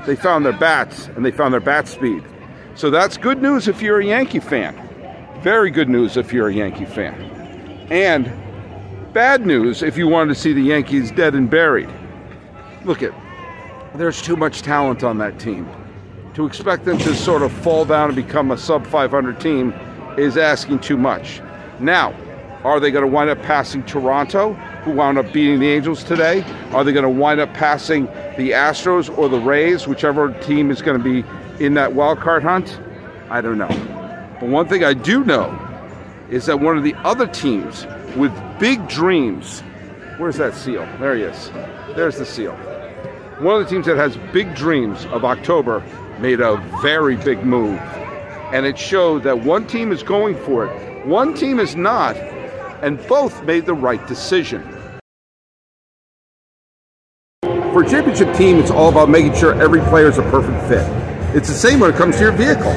they 0.06 0.16
found 0.16 0.46
their 0.46 0.58
bats 0.58 1.08
and 1.16 1.26
they 1.26 1.32
found 1.32 1.54
their 1.54 1.62
bat 1.62 1.88
speed. 1.88 2.24
So 2.76 2.90
that's 2.90 3.18
good 3.18 3.42
news 3.42 3.68
if 3.68 3.82
you're 3.82 4.00
a 4.00 4.06
Yankee 4.06 4.40
fan. 4.40 4.76
Very 5.42 5.72
good 5.72 5.90
news 5.90 6.18
if 6.18 6.34
you're 6.34 6.50
a 6.50 6.54
Yankee 6.54 6.86
fan. 6.86 7.14
And 7.90 8.32
bad 9.14 9.46
news 9.46 9.84
if 9.84 9.98
you 9.98 10.08
wanted 10.08 10.34
to 10.34 10.40
see 10.40 10.54
the 10.54 10.62
Yankees 10.62 11.12
dead 11.12 11.36
and 11.36 11.50
buried. 11.50 11.90
Look 12.84 13.04
at 13.04 13.14
there's 13.96 14.22
too 14.22 14.36
much 14.36 14.62
talent 14.62 15.04
on 15.04 15.18
that 15.18 15.40
team. 15.40 15.70
To 16.36 16.46
expect 16.46 16.86
them 16.86 16.98
to 17.00 17.14
sort 17.14 17.42
of 17.42 17.52
fall 17.52 17.84
down 17.84 18.10
and 18.10 18.16
become 18.16 18.52
a 18.52 18.58
sub 18.58 18.88
500 18.88 19.40
team 19.40 19.74
is 20.18 20.38
asking 20.38 20.80
too 20.80 20.98
much. 20.98 21.42
Now, 21.80 22.14
are 22.64 22.80
they 22.80 22.92
going 22.92 23.04
to 23.04 23.12
wind 23.12 23.30
up 23.30 23.42
passing 23.42 23.84
Toronto, 23.84 24.54
who 24.84 24.92
wound 24.92 25.18
up 25.18 25.34
beating 25.34 25.60
the 25.60 25.68
Angels 25.68 26.04
today? 26.04 26.44
Are 26.72 26.84
they 26.84 26.94
going 26.94 27.04
to 27.04 27.10
wind 27.10 27.42
up 27.42 27.54
passing 27.54 28.06
the 28.38 28.52
Astros 28.52 29.16
or 29.18 29.28
the 29.28 29.40
Rays, 29.40 29.88
whichever 29.88 30.32
team 30.42 30.72
is 30.72 30.82
going 30.82 30.98
to 30.98 31.04
be 31.04 31.28
in 31.64 31.74
that 31.74 31.94
wild 31.94 32.20
card 32.20 32.44
hunt? 32.44 32.80
I 33.30 33.42
don't 33.42 33.58
know. 33.58 33.68
But 34.40 34.50
one 34.50 34.68
thing 34.68 34.84
I 34.84 34.94
do 34.94 35.24
know 35.26 35.58
is 36.30 36.46
that 36.46 36.60
one 36.60 36.78
of 36.78 36.84
the 36.84 36.96
other 37.04 37.28
teams 37.28 37.86
with 38.16 38.32
big 38.60 38.88
dreams, 38.88 39.62
where's 40.18 40.38
that 40.38 40.54
seal? 40.54 40.86
There 41.00 41.16
he 41.16 41.24
is. 41.24 41.52
There's 41.96 42.18
the 42.18 42.26
seal. 42.26 42.58
One 43.42 43.60
of 43.60 43.68
the 43.68 43.74
teams 43.74 43.88
that 43.88 43.98
has 43.98 44.18
big 44.32 44.54
dreams 44.54 45.06
of 45.06 45.26
October 45.26 45.84
made 46.20 46.42
a 46.42 46.58
very 46.80 47.16
big 47.16 47.44
move. 47.44 47.80
And 48.54 48.68
it 48.68 48.78
showed 48.78 49.24
that 49.24 49.40
one 49.40 49.66
team 49.66 49.92
is 49.92 50.04
going 50.04 50.36
for 50.46 50.68
it, 50.68 51.08
one 51.08 51.34
team 51.34 51.60
is 51.60 51.76
not, 51.76 52.16
and 52.84 53.00
both 53.08 53.44
made 53.44 53.66
the 53.66 53.74
right 53.74 54.06
decision. 54.08 54.62
For 57.42 57.82
a 57.82 57.90
championship 57.90 58.36
team, 58.36 58.60
it's 58.60 58.70
all 58.70 58.90
about 58.90 59.10
making 59.10 59.34
sure 59.34 59.60
every 59.60 59.82
player 59.90 60.10
is 60.10 60.20
a 60.20 60.24
perfect 60.30 60.62
fit. 60.68 60.86
It's 61.36 61.48
the 61.48 61.56
same 61.56 61.80
when 61.80 61.90
it 61.90 61.96
comes 61.96 62.18
to 62.18 62.22
your 62.22 62.34
vehicle. 62.34 62.74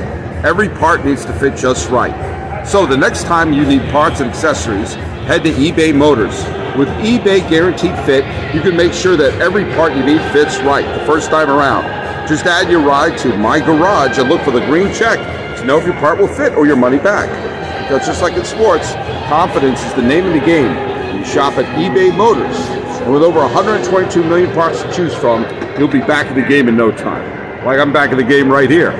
Every 0.46 0.70
part 0.70 1.04
needs 1.04 1.26
to 1.26 1.34
fit 1.34 1.58
just 1.58 1.90
right. 1.90 2.64
So 2.66 2.86
the 2.86 2.96
next 2.96 3.24
time 3.24 3.52
you 3.52 3.66
need 3.66 3.82
parts 3.90 4.20
and 4.20 4.30
accessories, 4.30 4.94
head 5.28 5.44
to 5.44 5.50
eBay 5.50 5.94
Motors. 5.94 6.63
With 6.76 6.88
eBay 7.06 7.48
Guaranteed 7.48 7.96
Fit, 8.04 8.24
you 8.52 8.60
can 8.60 8.76
make 8.76 8.92
sure 8.92 9.16
that 9.16 9.40
every 9.40 9.64
part 9.76 9.94
you 9.94 10.04
need 10.04 10.20
fits 10.32 10.58
right 10.58 10.84
the 10.98 11.06
first 11.06 11.30
time 11.30 11.48
around. 11.48 11.84
Just 12.26 12.46
add 12.46 12.68
your 12.68 12.80
ride 12.80 13.16
to 13.18 13.36
My 13.36 13.60
Garage 13.60 14.18
and 14.18 14.28
look 14.28 14.42
for 14.42 14.50
the 14.50 14.58
green 14.66 14.92
check 14.92 15.20
to 15.56 15.64
know 15.64 15.78
if 15.78 15.84
your 15.84 15.94
part 16.00 16.18
will 16.18 16.26
fit 16.26 16.52
or 16.54 16.66
your 16.66 16.74
money 16.74 16.98
back. 16.98 17.30
Because 17.82 18.04
just 18.04 18.22
like 18.22 18.34
in 18.34 18.44
sports, 18.44 18.90
confidence 19.28 19.84
is 19.84 19.94
the 19.94 20.02
name 20.02 20.26
of 20.26 20.32
the 20.32 20.44
game. 20.44 20.72
You 21.16 21.24
shop 21.24 21.52
at 21.58 21.64
eBay 21.78 22.12
Motors. 22.16 22.56
And 23.02 23.12
with 23.12 23.22
over 23.22 23.38
122 23.38 24.24
million 24.24 24.52
parts 24.52 24.82
to 24.82 24.92
choose 24.92 25.14
from, 25.14 25.44
you'll 25.78 25.86
be 25.86 26.00
back 26.00 26.26
in 26.26 26.34
the 26.34 26.48
game 26.48 26.66
in 26.66 26.76
no 26.76 26.90
time. 26.90 27.64
Like 27.64 27.78
I'm 27.78 27.92
back 27.92 28.10
in 28.10 28.16
the 28.16 28.24
game 28.24 28.50
right 28.50 28.68
here. 28.68 28.90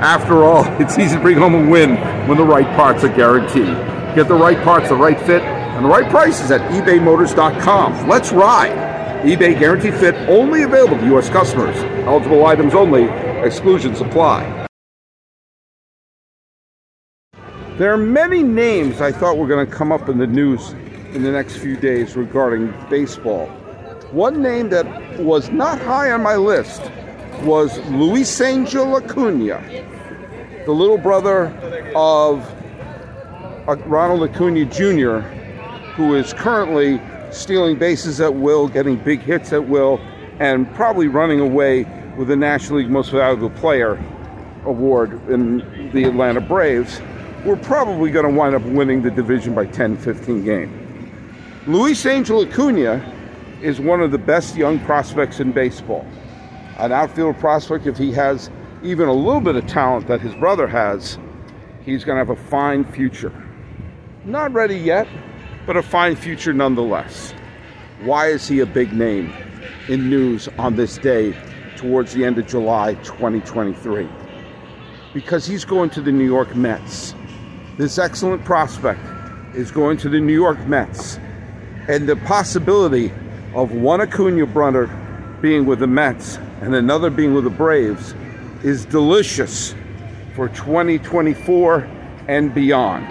After 0.00 0.44
all, 0.44 0.64
it's 0.80 0.98
easy 0.98 1.16
to 1.16 1.20
bring 1.20 1.36
home 1.36 1.54
a 1.54 1.70
win 1.70 1.96
when 2.26 2.38
the 2.38 2.44
right 2.44 2.74
parts 2.74 3.04
are 3.04 3.14
guaranteed. 3.14 3.76
Get 4.14 4.28
the 4.28 4.34
right 4.34 4.56
parts, 4.64 4.88
the 4.88 4.96
right 4.96 5.20
fit, 5.20 5.42
and 5.78 5.84
the 5.84 5.88
right 5.88 6.10
prices 6.10 6.50
at 6.50 6.60
ebaymotors.com. 6.72 8.08
Let's 8.08 8.32
ride. 8.32 8.72
eBay 9.24 9.56
Guaranteed 9.56 9.94
Fit 9.94 10.16
only 10.28 10.64
available 10.64 10.98
to 10.98 11.04
U.S. 11.06 11.28
customers. 11.28 11.76
Eligible 12.04 12.44
items 12.46 12.74
only. 12.74 13.04
Exclusions 13.46 14.00
apply. 14.00 14.66
There 17.76 17.92
are 17.92 17.96
many 17.96 18.42
names 18.42 19.00
I 19.00 19.12
thought 19.12 19.38
were 19.38 19.46
going 19.46 19.64
to 19.64 19.72
come 19.72 19.92
up 19.92 20.08
in 20.08 20.18
the 20.18 20.26
news 20.26 20.72
in 21.12 21.22
the 21.22 21.30
next 21.30 21.58
few 21.58 21.76
days 21.76 22.16
regarding 22.16 22.74
baseball. 22.90 23.46
One 24.10 24.42
name 24.42 24.70
that 24.70 24.84
was 25.20 25.50
not 25.50 25.80
high 25.80 26.10
on 26.10 26.24
my 26.24 26.34
list 26.34 26.90
was 27.42 27.78
Luis 27.90 28.40
Angel 28.40 28.96
Acuna, 28.96 29.62
the 30.66 30.72
little 30.72 30.98
brother 30.98 31.46
of 31.94 32.44
uh, 33.68 33.76
Ronald 33.86 34.28
Acuna 34.28 34.64
Jr., 34.64 35.37
who 35.98 36.14
is 36.14 36.32
currently 36.32 36.98
stealing 37.30 37.78
bases 37.78 38.22
at 38.22 38.34
will, 38.34 38.68
getting 38.68 38.96
big 38.96 39.20
hits 39.20 39.52
at 39.52 39.68
will, 39.68 40.00
and 40.40 40.72
probably 40.74 41.08
running 41.08 41.40
away 41.40 41.84
with 42.16 42.28
the 42.28 42.36
National 42.36 42.78
League 42.78 42.88
Most 42.88 43.10
Valuable 43.10 43.50
Player 43.50 44.02
award 44.64 45.12
in 45.28 45.90
the 45.92 46.04
Atlanta 46.04 46.40
Braves 46.40 47.02
we're 47.44 47.56
probably 47.56 48.10
going 48.10 48.26
to 48.26 48.32
wind 48.32 48.54
up 48.54 48.62
winning 48.62 49.02
the 49.02 49.10
division 49.10 49.54
by 49.54 49.64
10, 49.66 49.96
15 49.96 50.44
games. 50.44 50.72
Luis 51.66 52.04
Angel 52.04 52.42
Acuna 52.42 53.14
is 53.62 53.80
one 53.80 54.00
of 54.00 54.10
the 54.10 54.18
best 54.18 54.56
young 54.56 54.78
prospects 54.80 55.40
in 55.40 55.52
baseball. 55.52 56.06
An 56.78 56.92
outfield 56.92 57.38
prospect, 57.38 57.86
if 57.86 57.96
he 57.96 58.12
has 58.12 58.50
even 58.82 59.08
a 59.08 59.12
little 59.12 59.40
bit 59.40 59.56
of 59.56 59.66
talent 59.66 60.06
that 60.08 60.20
his 60.20 60.34
brother 60.36 60.66
has, 60.66 61.18
he's 61.84 62.04
going 62.04 62.16
to 62.16 62.18
have 62.18 62.30
a 62.30 62.48
fine 62.48 62.84
future. 62.84 63.32
Not 64.24 64.52
ready 64.52 64.76
yet, 64.76 65.08
but 65.68 65.76
a 65.76 65.82
fine 65.82 66.16
future 66.16 66.54
nonetheless. 66.54 67.34
Why 68.00 68.28
is 68.28 68.48
he 68.48 68.60
a 68.60 68.66
big 68.66 68.94
name 68.94 69.30
in 69.86 70.08
news 70.08 70.48
on 70.58 70.76
this 70.76 70.96
day 70.96 71.36
towards 71.76 72.14
the 72.14 72.24
end 72.24 72.38
of 72.38 72.46
July 72.46 72.94
2023? 73.02 74.08
Because 75.12 75.44
he's 75.44 75.66
going 75.66 75.90
to 75.90 76.00
the 76.00 76.10
New 76.10 76.24
York 76.24 76.56
Mets. 76.56 77.14
This 77.76 77.98
excellent 77.98 78.46
prospect 78.46 78.98
is 79.54 79.70
going 79.70 79.98
to 79.98 80.08
the 80.08 80.18
New 80.18 80.32
York 80.32 80.58
Mets. 80.66 81.18
And 81.86 82.08
the 82.08 82.16
possibility 82.16 83.12
of 83.54 83.70
one 83.72 84.00
Acuna 84.00 84.46
brother 84.46 84.86
being 85.42 85.66
with 85.66 85.80
the 85.80 85.86
Mets 85.86 86.38
and 86.62 86.74
another 86.74 87.10
being 87.10 87.34
with 87.34 87.44
the 87.44 87.50
Braves 87.50 88.14
is 88.64 88.86
delicious 88.86 89.74
for 90.34 90.48
2024 90.48 91.80
and 92.26 92.54
beyond. 92.54 93.06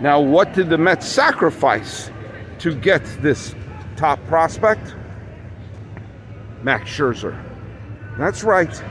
Now, 0.00 0.20
what 0.20 0.52
did 0.52 0.68
the 0.68 0.78
Mets 0.78 1.06
sacrifice 1.06 2.10
to 2.58 2.74
get 2.74 3.04
this 3.22 3.54
top 3.96 4.24
prospect? 4.26 4.94
Max 6.62 6.90
Scherzer. 6.90 7.42
That's 8.18 8.44
right. 8.44 8.82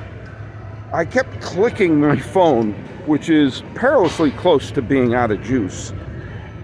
I 0.94 1.06
kept 1.06 1.42
clicking 1.42 2.00
my 2.00 2.18
phone 2.20 2.74
which 3.06 3.30
is 3.30 3.62
perilously 3.76 4.32
close 4.32 4.72
to 4.72 4.82
being 4.82 5.14
out 5.14 5.32
of 5.32 5.42
juice, 5.44 5.94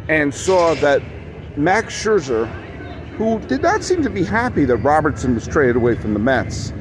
and 0.09 0.33
saw 0.33 0.73
that 0.75 1.01
Max 1.57 1.93
Scherzer, 1.93 2.47
who 3.15 3.39
did 3.41 3.61
not 3.61 3.83
seem 3.83 4.01
to 4.03 4.09
be 4.09 4.23
happy 4.23 4.65
that 4.65 4.77
Robertson 4.77 5.35
was 5.35 5.47
traded 5.47 5.75
away 5.75 5.95
from 5.95 6.13
the 6.13 6.19
Mets, 6.19 6.73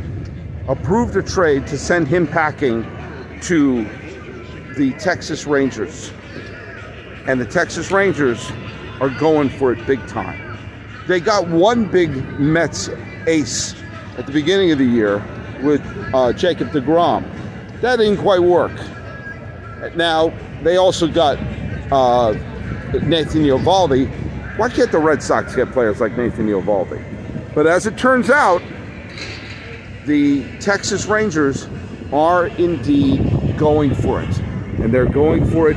approved 0.69 1.17
a 1.17 1.23
trade 1.23 1.67
to 1.67 1.79
send 1.79 2.09
him 2.09 2.27
packing 2.27 2.85
to 3.43 3.85
the 4.77 4.93
Texas 4.99 5.47
Rangers. 5.47 6.13
And 7.27 7.41
the 7.41 7.47
Texas 7.47 7.91
Rangers 7.91 8.51
are 9.01 9.11
going 9.11 9.49
for 9.49 9.73
it 9.73 9.87
big 9.87 10.05
time. 10.07 10.59
They 11.07 11.21
got 11.21 11.49
one 11.49 11.87
big 11.87 12.11
Mets 12.39 12.89
ace 13.27 13.75
at 14.19 14.27
the 14.27 14.33
beginning 14.33 14.71
of 14.71 14.79
the 14.79 14.85
year 14.85 15.23
with 15.63 15.83
uh, 16.15 16.33
Jacob 16.33 16.71
DeGrom. 16.71 17.25
That 17.81 17.97
didn't 17.97 18.19
quite 18.19 18.41
work. 18.41 18.73
Now, 19.97 20.33
they 20.63 20.77
also 20.77 21.09
got 21.09 21.39
uh, 21.91 22.33
Nathan 23.03 23.43
Eovaldi. 23.43 24.09
Why 24.59 24.69
can't 24.69 24.93
the 24.93 24.99
Red 24.99 25.23
Sox 25.23 25.57
get 25.57 25.73
players 25.73 26.01
like 26.01 26.17
Nathan 26.17 26.47
Eovaldi? 26.47 27.55
But 27.55 27.67
as 27.67 27.87
it 27.87 27.97
turns 27.97 28.31
out, 28.31 28.63
the 30.07 30.47
Texas 30.59 31.07
Rangers 31.07 31.67
are 32.13 32.49
indeed 32.49 33.57
going 33.57 33.95
for 33.95 34.23
it. 34.23 34.39
And 34.81 34.93
they're 34.93 35.07
going 35.07 35.51
for 35.51 35.71
it 35.71 35.77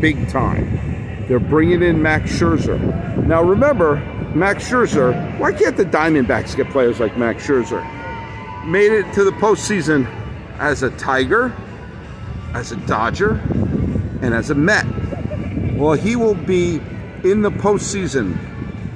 big 0.00 0.28
time. 0.28 0.83
They're 1.28 1.40
bringing 1.40 1.82
in 1.82 2.02
Max 2.02 2.30
Scherzer. 2.30 2.78
Now, 3.26 3.42
remember, 3.42 3.96
Max 4.34 4.68
Scherzer, 4.68 5.38
why 5.38 5.52
can't 5.52 5.76
the 5.76 5.84
Diamondbacks 5.84 6.54
get 6.56 6.68
players 6.70 7.00
like 7.00 7.16
Max 7.16 7.46
Scherzer? 7.46 7.82
Made 8.66 8.92
it 8.92 9.12
to 9.14 9.24
the 9.24 9.30
postseason 9.32 10.06
as 10.58 10.82
a 10.82 10.90
Tiger, 10.92 11.54
as 12.52 12.72
a 12.72 12.76
Dodger, 12.86 13.40
and 14.22 14.34
as 14.34 14.50
a 14.50 14.54
Met. 14.54 14.86
Well, 15.74 15.94
he 15.94 16.16
will 16.16 16.34
be 16.34 16.76
in 17.24 17.42
the 17.42 17.50
postseason. 17.50 18.38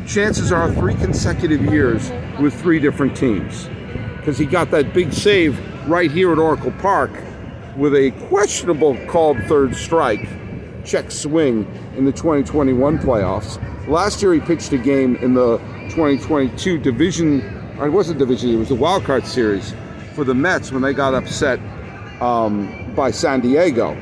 Chances 0.07 0.53
are 0.53 0.73
three 0.75 0.95
consecutive 0.95 1.65
years 1.65 2.11
with 2.41 2.55
three 2.61 2.79
different 2.79 3.17
teams. 3.17 3.69
Because 4.17 4.37
he 4.37 4.45
got 4.45 4.71
that 4.71 4.93
big 4.93 5.13
save 5.13 5.59
right 5.89 6.11
here 6.11 6.33
at 6.33 6.39
Oracle 6.39 6.73
Park 6.73 7.11
with 7.77 7.95
a 7.95 8.11
questionable 8.29 8.99
called 9.07 9.39
third 9.45 9.75
strike, 9.75 10.29
check 10.85 11.11
swing 11.11 11.67
in 11.97 12.05
the 12.05 12.13
2021 12.13 12.99
playoffs. 12.99 13.59
Last 13.89 14.23
year 14.23 14.35
he 14.35 14.41
pitched 14.41 14.73
a 14.73 14.79
game 14.79 15.17
in 15.17 15.35
the 15.35 15.59
2022 15.91 16.79
division, 16.79 17.43
or 17.79 17.87
it 17.87 17.91
wasn't 17.91 18.19
division, 18.19 18.51
it 18.51 18.57
was 18.57 18.69
the 18.69 18.75
wild 18.75 19.05
card 19.05 19.27
series 19.27 19.75
for 20.15 20.25
the 20.25 20.35
Mets 20.35 20.73
when 20.73 20.83
they 20.83 20.93
got 20.93 21.15
upset 21.15 21.61
um, 22.21 22.93
by 22.95 23.11
San 23.11 23.41
Diego. 23.41 23.93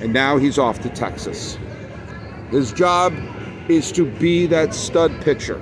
And 0.00 0.12
now 0.12 0.36
he's 0.36 0.58
off 0.58 0.80
to 0.80 0.88
Texas. 0.90 1.58
His 2.50 2.72
job 2.72 3.14
is 3.68 3.90
to 3.92 4.04
be 4.04 4.46
that 4.46 4.74
stud 4.74 5.12
pitcher. 5.22 5.60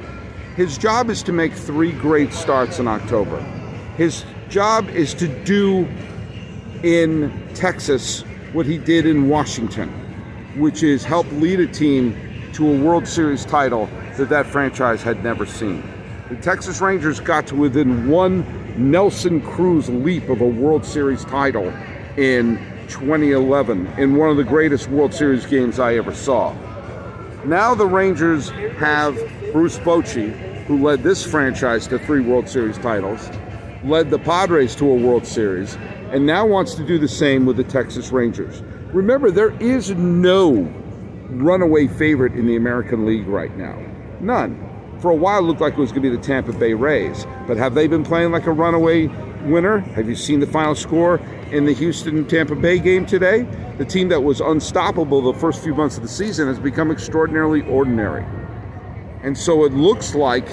His 0.56 0.78
job 0.78 1.10
is 1.10 1.22
to 1.24 1.32
make 1.32 1.52
three 1.52 1.92
great 1.92 2.32
starts 2.32 2.78
in 2.78 2.86
October. 2.86 3.40
His 3.96 4.24
job 4.48 4.88
is 4.90 5.14
to 5.14 5.28
do 5.44 5.88
in 6.82 7.32
Texas 7.54 8.22
what 8.52 8.66
he 8.66 8.78
did 8.78 9.06
in 9.06 9.28
Washington, 9.28 9.90
which 10.56 10.82
is 10.82 11.04
help 11.04 11.30
lead 11.32 11.61
a 11.61 11.66
team 11.66 12.16
to 12.52 12.68
a 12.68 12.78
World 12.78 13.06
Series 13.06 13.44
title 13.44 13.88
that 14.16 14.28
that 14.28 14.46
franchise 14.46 15.02
had 15.02 15.23
never 15.25 15.44
seen. 15.44 15.82
The 16.28 16.37
Texas 16.37 16.80
Rangers 16.80 17.20
got 17.20 17.46
to 17.49 17.54
within 17.54 18.08
one 18.08 18.44
Nelson 18.76 19.40
Cruz 19.40 19.88
leap 19.88 20.28
of 20.28 20.40
a 20.40 20.46
World 20.46 20.84
Series 20.84 21.25
title 21.25 21.73
in 22.16 22.58
2011 22.88 23.87
in 23.99 24.16
one 24.16 24.30
of 24.30 24.37
the 24.37 24.44
greatest 24.44 24.88
World 24.88 25.12
Series 25.12 25.46
games 25.46 25.78
I 25.78 25.96
ever 25.96 26.14
saw. 26.14 26.54
Now 27.44 27.75
the 27.75 27.87
Rangers 27.87 28.50
have 28.78 29.14
Bruce 29.52 29.78
Bochy, 29.78 30.32
who 30.64 30.82
led 30.82 31.02
this 31.02 31.25
franchise 31.25 31.87
to 31.88 31.99
three 31.99 32.20
World 32.20 32.49
Series 32.49 32.78
titles, 32.78 33.28
led 33.84 34.11
the 34.11 34.18
Padres 34.18 34.75
to 34.76 34.90
a 34.90 34.94
World 34.94 35.26
Series, 35.26 35.76
and 36.11 36.25
now 36.25 36.46
wants 36.46 36.75
to 36.76 36.87
do 36.87 36.99
the 36.99 37.08
same 37.08 37.44
with 37.44 37.56
the 37.56 37.64
Texas 37.64 38.12
Rangers. 38.12 38.62
Remember, 38.94 39.30
there 39.30 39.50
is 39.60 39.90
no 39.90 40.72
runaway 41.28 41.88
favorite 41.88 42.32
in 42.34 42.46
the 42.46 42.56
American 42.56 43.04
League 43.04 43.26
right 43.26 43.54
now. 43.56 43.78
None 44.20 44.70
for 45.04 45.10
a 45.10 45.14
while 45.14 45.40
it 45.40 45.42
looked 45.42 45.60
like 45.60 45.74
it 45.74 45.78
was 45.78 45.90
going 45.90 46.02
to 46.02 46.10
be 46.10 46.16
the 46.16 46.22
Tampa 46.22 46.52
Bay 46.52 46.72
Rays. 46.72 47.26
But 47.46 47.58
have 47.58 47.74
they 47.74 47.86
been 47.86 48.04
playing 48.04 48.32
like 48.32 48.46
a 48.46 48.52
runaway 48.52 49.08
winner? 49.44 49.80
Have 49.80 50.08
you 50.08 50.16
seen 50.16 50.40
the 50.40 50.46
final 50.46 50.74
score 50.74 51.18
in 51.50 51.66
the 51.66 51.74
Houston 51.74 52.26
Tampa 52.26 52.54
Bay 52.54 52.78
game 52.78 53.04
today? 53.04 53.42
The 53.76 53.84
team 53.84 54.08
that 54.08 54.22
was 54.22 54.40
unstoppable 54.40 55.20
the 55.20 55.38
first 55.38 55.62
few 55.62 55.74
months 55.74 55.96
of 55.96 56.02
the 56.04 56.08
season 56.08 56.48
has 56.48 56.58
become 56.58 56.90
extraordinarily 56.90 57.60
ordinary. 57.68 58.24
And 59.22 59.36
so 59.36 59.64
it 59.64 59.72
looks 59.72 60.14
like 60.14 60.48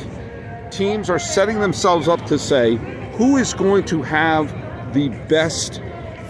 teams 0.70 1.10
are 1.10 1.20
setting 1.20 1.60
themselves 1.60 2.10
up 2.10 2.26
to 2.26 2.38
say 2.38 2.76
who 3.14 3.38
is 3.38 3.54
going 3.54 3.86
to 3.86 4.02
have 4.02 4.54
the 4.94 5.08
best 5.30 5.82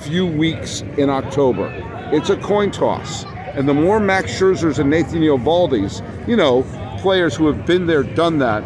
few 0.02 0.26
weeks 0.26 0.82
in 0.98 1.10
October. 1.10 1.72
It's 2.12 2.30
a 2.30 2.38
coin 2.38 2.72
toss. 2.72 3.26
And 3.54 3.68
the 3.68 3.74
more 3.74 4.00
Max 4.00 4.32
Scherzers 4.32 4.80
and 4.80 4.90
Nathan 4.90 5.22
Eovaldi's, 5.22 6.02
you 6.28 6.36
know, 6.36 6.64
players 7.00 7.36
who 7.36 7.48
have 7.48 7.66
been 7.66 7.86
there, 7.88 8.04
done 8.04 8.40
that, 8.40 8.64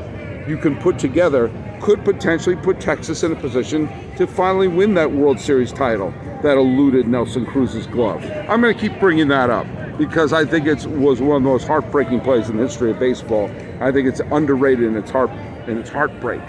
you 0.48 0.58
can 0.58 0.78
put 0.78 1.00
together 1.00 1.52
could 1.82 2.04
potentially 2.04 2.56
put 2.56 2.80
Texas 2.80 3.24
in 3.24 3.32
a 3.32 3.36
position 3.36 3.88
to 4.16 4.26
finally 4.26 4.68
win 4.68 4.94
that 4.96 5.12
World 5.12 5.40
Series 5.40 5.72
title 5.72 6.12
that 6.42 6.58
eluded 6.58 7.08
Nelson 7.08 7.46
Cruz's 7.46 7.86
glove. 7.88 8.24
I'm 8.50 8.62
going 8.62 8.74
to 8.74 8.80
keep 8.80 9.00
bringing 9.00 9.28
that 9.28 9.50
up 9.50 9.68
because 9.98 10.34
I 10.34 10.46
think 10.46 10.68
it 10.68 10.86
was 10.86 11.22
one 11.22 11.38
of 11.38 11.44
the 11.44 11.50
most 11.50 11.68
heartbreaking 11.68 12.22
plays 12.22 12.50
in 12.50 12.58
the 12.58 12.64
history 12.64 12.92
of 12.92 13.00
baseball. 13.00 13.52
I 13.82 13.92
think 13.92 14.08
it's 14.08 14.22
underrated 14.32 14.86
in 14.86 14.96
its 14.96 15.12
heart 15.12 15.30
in 15.68 15.78
its 15.78 15.90
heartbreak. 15.90 16.42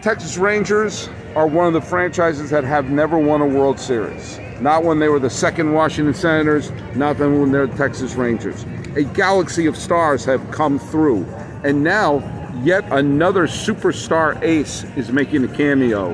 Texas 0.00 0.36
Rangers 0.36 1.08
are 1.36 1.46
one 1.46 1.66
of 1.66 1.72
the 1.72 1.80
franchises 1.80 2.50
that 2.50 2.64
have 2.64 2.90
never 2.90 3.18
won 3.18 3.40
a 3.40 3.46
World 3.46 3.78
Series. 3.78 4.38
Not 4.60 4.84
when 4.84 5.00
they 5.00 5.08
were 5.08 5.18
the 5.18 5.30
second 5.30 5.72
Washington 5.72 6.14
Senators, 6.14 6.70
not 6.94 7.18
when 7.18 7.50
they're 7.50 7.66
the 7.66 7.76
Texas 7.76 8.14
Rangers. 8.14 8.64
A 8.96 9.02
galaxy 9.02 9.66
of 9.66 9.76
stars 9.76 10.24
have 10.24 10.48
come 10.52 10.78
through, 10.78 11.24
and 11.64 11.82
now 11.82 12.22
yet 12.62 12.84
another 12.92 13.48
superstar 13.48 14.40
ace 14.42 14.84
is 14.96 15.10
making 15.10 15.44
a 15.44 15.48
cameo 15.48 16.12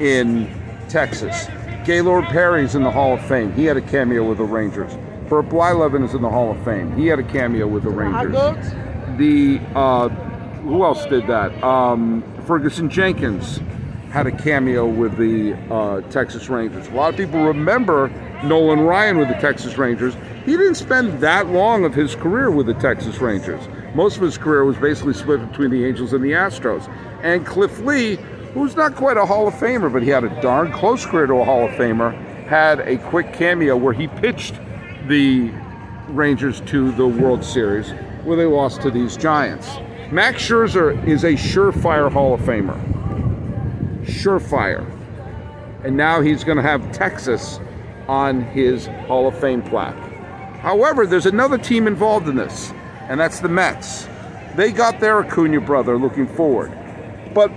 in 0.00 0.52
Texas. 0.88 1.48
Gaylord 1.84 2.26
Perry's 2.26 2.74
in 2.74 2.82
the 2.82 2.90
Hall 2.90 3.14
of 3.14 3.24
Fame. 3.26 3.52
He 3.54 3.64
had 3.64 3.78
a 3.78 3.82
cameo 3.82 4.28
with 4.28 4.38
the 4.38 4.44
Rangers. 4.44 4.92
Bert 5.30 5.48
Blyleven 5.48 6.04
is 6.04 6.14
in 6.14 6.20
the 6.20 6.28
Hall 6.28 6.50
of 6.50 6.62
Fame. 6.64 6.94
He 6.96 7.06
had 7.06 7.18
a 7.18 7.22
cameo 7.22 7.66
with 7.66 7.84
the 7.84 7.90
Rangers. 7.90 8.32
The 9.16 9.60
uh, 9.74 10.08
who 10.08 10.84
else 10.84 11.06
did 11.06 11.26
that? 11.28 11.62
Um, 11.64 12.22
Ferguson 12.46 12.90
Jenkins 12.90 13.60
had 14.10 14.26
a 14.26 14.32
cameo 14.32 14.86
with 14.86 15.16
the 15.16 15.54
uh, 15.72 16.00
Texas 16.10 16.48
Rangers. 16.48 16.88
A 16.88 16.90
lot 16.92 17.10
of 17.10 17.16
people 17.16 17.42
remember 17.44 18.08
Nolan 18.42 18.80
Ryan 18.80 19.18
with 19.18 19.28
the 19.28 19.34
Texas 19.34 19.76
Rangers. 19.76 20.14
He 20.44 20.52
didn't 20.52 20.76
spend 20.76 21.20
that 21.20 21.48
long 21.48 21.84
of 21.84 21.94
his 21.94 22.14
career 22.14 22.50
with 22.50 22.66
the 22.66 22.74
Texas 22.74 23.18
Rangers. 23.18 23.62
Most 23.94 24.16
of 24.16 24.22
his 24.22 24.38
career 24.38 24.64
was 24.64 24.76
basically 24.76 25.12
split 25.12 25.46
between 25.50 25.70
the 25.70 25.84
Angels 25.84 26.12
and 26.12 26.24
the 26.24 26.32
Astros. 26.32 26.88
And 27.22 27.44
Cliff 27.44 27.80
Lee, 27.80 28.16
who's 28.54 28.76
not 28.76 28.94
quite 28.94 29.16
a 29.16 29.26
Hall 29.26 29.46
of 29.46 29.54
Famer, 29.54 29.92
but 29.92 30.02
he 30.02 30.08
had 30.08 30.24
a 30.24 30.40
darn 30.40 30.72
close 30.72 31.04
career 31.04 31.26
to 31.26 31.34
a 31.34 31.44
Hall 31.44 31.66
of 31.66 31.70
Famer, 31.72 32.14
had 32.46 32.80
a 32.80 32.96
quick 32.96 33.34
cameo 33.34 33.76
where 33.76 33.92
he 33.92 34.06
pitched 34.06 34.54
the 35.06 35.50
Rangers 36.08 36.62
to 36.62 36.92
the 36.92 37.06
World 37.06 37.44
Series, 37.44 37.90
where 38.24 38.36
they 38.36 38.46
lost 38.46 38.80
to 38.82 38.90
these 38.90 39.16
Giants. 39.18 39.68
Max 40.10 40.42
Scherzer 40.42 41.06
is 41.06 41.24
a 41.24 41.32
surefire 41.32 42.10
Hall 42.10 42.32
of 42.32 42.40
Famer. 42.40 42.78
Surefire. 44.08 44.84
And 45.84 45.96
now 45.96 46.20
he's 46.20 46.42
going 46.42 46.56
to 46.56 46.62
have 46.62 46.92
Texas 46.92 47.60
on 48.08 48.42
his 48.42 48.86
Hall 49.06 49.28
of 49.28 49.38
Fame 49.38 49.62
plaque. 49.62 49.96
However, 50.60 51.06
there's 51.06 51.26
another 51.26 51.58
team 51.58 51.86
involved 51.86 52.28
in 52.28 52.36
this, 52.36 52.72
and 53.08 53.20
that's 53.20 53.40
the 53.40 53.48
Mets. 53.48 54.08
They 54.56 54.72
got 54.72 54.98
their 54.98 55.20
Acuna 55.20 55.60
brother 55.60 55.96
looking 55.96 56.26
forward. 56.26 56.72
But 57.32 57.52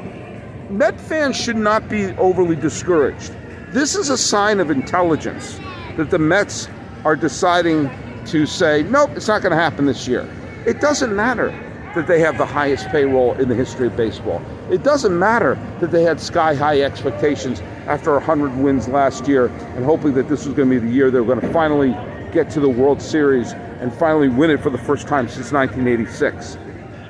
Met 0.70 1.02
fans 1.02 1.36
should 1.36 1.58
not 1.58 1.90
be 1.90 2.12
overly 2.12 2.56
discouraged. 2.56 3.34
This 3.70 3.96
is 3.96 4.10
a 4.10 4.18
sign 4.18 4.60
of 4.60 4.70
intelligence 4.70 5.60
that 5.98 6.10
the 6.10 6.20
Mets 6.20 6.70
are 7.04 7.16
deciding 7.16 7.90
to 8.28 8.46
say, 8.46 8.84
nope, 8.84 9.10
it's 9.16 9.28
not 9.28 9.42
going 9.42 9.52
to 9.52 9.58
happen 9.58 9.86
this 9.86 10.08
year. 10.08 10.30
It 10.66 10.80
doesn't 10.80 11.14
matter 11.14 11.50
that 11.96 12.08
they 12.08 12.20
have 12.20 12.38
the 12.38 12.46
highest 12.46 12.88
payroll 12.90 13.34
in 13.34 13.50
the 13.50 13.56
history 13.56 13.88
of 13.88 13.96
baseball. 13.96 14.42
It 14.70 14.84
doesn't 14.84 15.18
matter 15.18 15.56
that 15.80 15.92
they 15.92 16.04
had 16.04 16.20
sky 16.20 16.56
high 16.56 16.82
expectations 16.82 17.62
after 17.88 18.14
100 18.14 18.58
wins 18.58 18.88
last 18.88 19.28
year 19.28 19.48
and 19.76 19.84
hoping 19.84 20.14
that 20.14 20.30
this 20.30 20.46
was 20.46 20.56
going 20.56 20.70
to 20.70 20.80
be 20.80 20.86
the 20.86 20.94
year 20.94 21.12
they 21.12 21.20
were 21.20 21.36
going 21.36 21.42
to 21.42 21.54
finally 21.54 21.92
get 22.32 22.50
to 22.52 22.60
the 22.60 22.70
World 22.70 23.02
Series 23.02 23.52
and 23.52 23.94
finally 23.94 24.30
win 24.30 24.50
it 24.52 24.62
for 24.62 24.70
the 24.70 24.78
first 24.78 25.08
time 25.08 25.28
since 25.28 25.52
1986. 25.52 26.58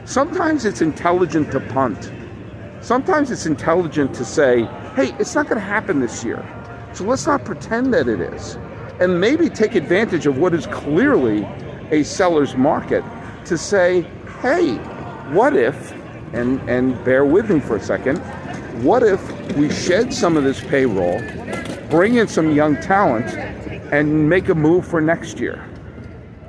Sometimes 0.05 0.65
it's 0.65 0.81
intelligent 0.81 1.51
to 1.51 1.59
punt. 1.59 2.11
Sometimes 2.81 3.29
it's 3.29 3.45
intelligent 3.45 4.15
to 4.15 4.25
say, 4.25 4.63
hey, 4.95 5.13
it's 5.19 5.35
not 5.35 5.45
going 5.47 5.59
to 5.59 5.65
happen 5.65 5.99
this 5.99 6.23
year. 6.23 6.43
So 6.93 7.03
let's 7.03 7.27
not 7.27 7.45
pretend 7.45 7.93
that 7.93 8.07
it 8.07 8.19
is. 8.19 8.55
And 8.99 9.21
maybe 9.21 9.49
take 9.49 9.75
advantage 9.75 10.25
of 10.25 10.37
what 10.37 10.53
is 10.53 10.65
clearly 10.67 11.43
a 11.91 12.03
seller's 12.03 12.55
market 12.55 13.03
to 13.45 13.57
say, 13.57 14.05
hey, 14.41 14.73
what 15.33 15.55
if, 15.55 15.93
and, 16.33 16.59
and 16.67 17.03
bear 17.05 17.25
with 17.25 17.51
me 17.51 17.59
for 17.59 17.75
a 17.75 17.79
second, 17.79 18.17
what 18.83 19.03
if 19.03 19.21
we 19.55 19.69
shed 19.69 20.11
some 20.11 20.35
of 20.35 20.43
this 20.43 20.59
payroll, 20.59 21.21
bring 21.91 22.15
in 22.15 22.27
some 22.27 22.51
young 22.51 22.75
talent, 22.77 23.27
and 23.93 24.27
make 24.27 24.49
a 24.49 24.55
move 24.55 24.87
for 24.87 24.99
next 24.99 25.39
year? 25.39 25.63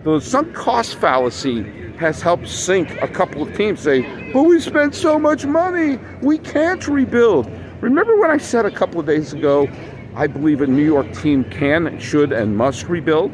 The 0.04 0.20
sunk 0.20 0.54
cost 0.54 0.94
fallacy 0.96 1.64
has 1.98 2.22
helped 2.22 2.48
sink 2.48 2.90
a 3.02 3.08
couple 3.08 3.42
of 3.42 3.54
teams 3.54 3.80
say, 3.80 4.32
but 4.32 4.44
we 4.44 4.58
spent 4.58 4.94
so 4.94 5.18
much 5.18 5.44
money, 5.44 5.98
we 6.22 6.38
can't 6.38 6.88
rebuild. 6.88 7.50
Remember 7.82 8.18
when 8.18 8.30
I 8.30 8.38
said 8.38 8.64
a 8.64 8.70
couple 8.70 9.00
of 9.00 9.06
days 9.06 9.34
ago, 9.34 9.68
I 10.14 10.28
believe 10.28 10.62
a 10.62 10.66
New 10.66 10.84
York 10.84 11.12
team 11.12 11.44
can, 11.44 11.98
should, 12.00 12.32
and 12.32 12.56
must 12.56 12.88
rebuild? 12.88 13.32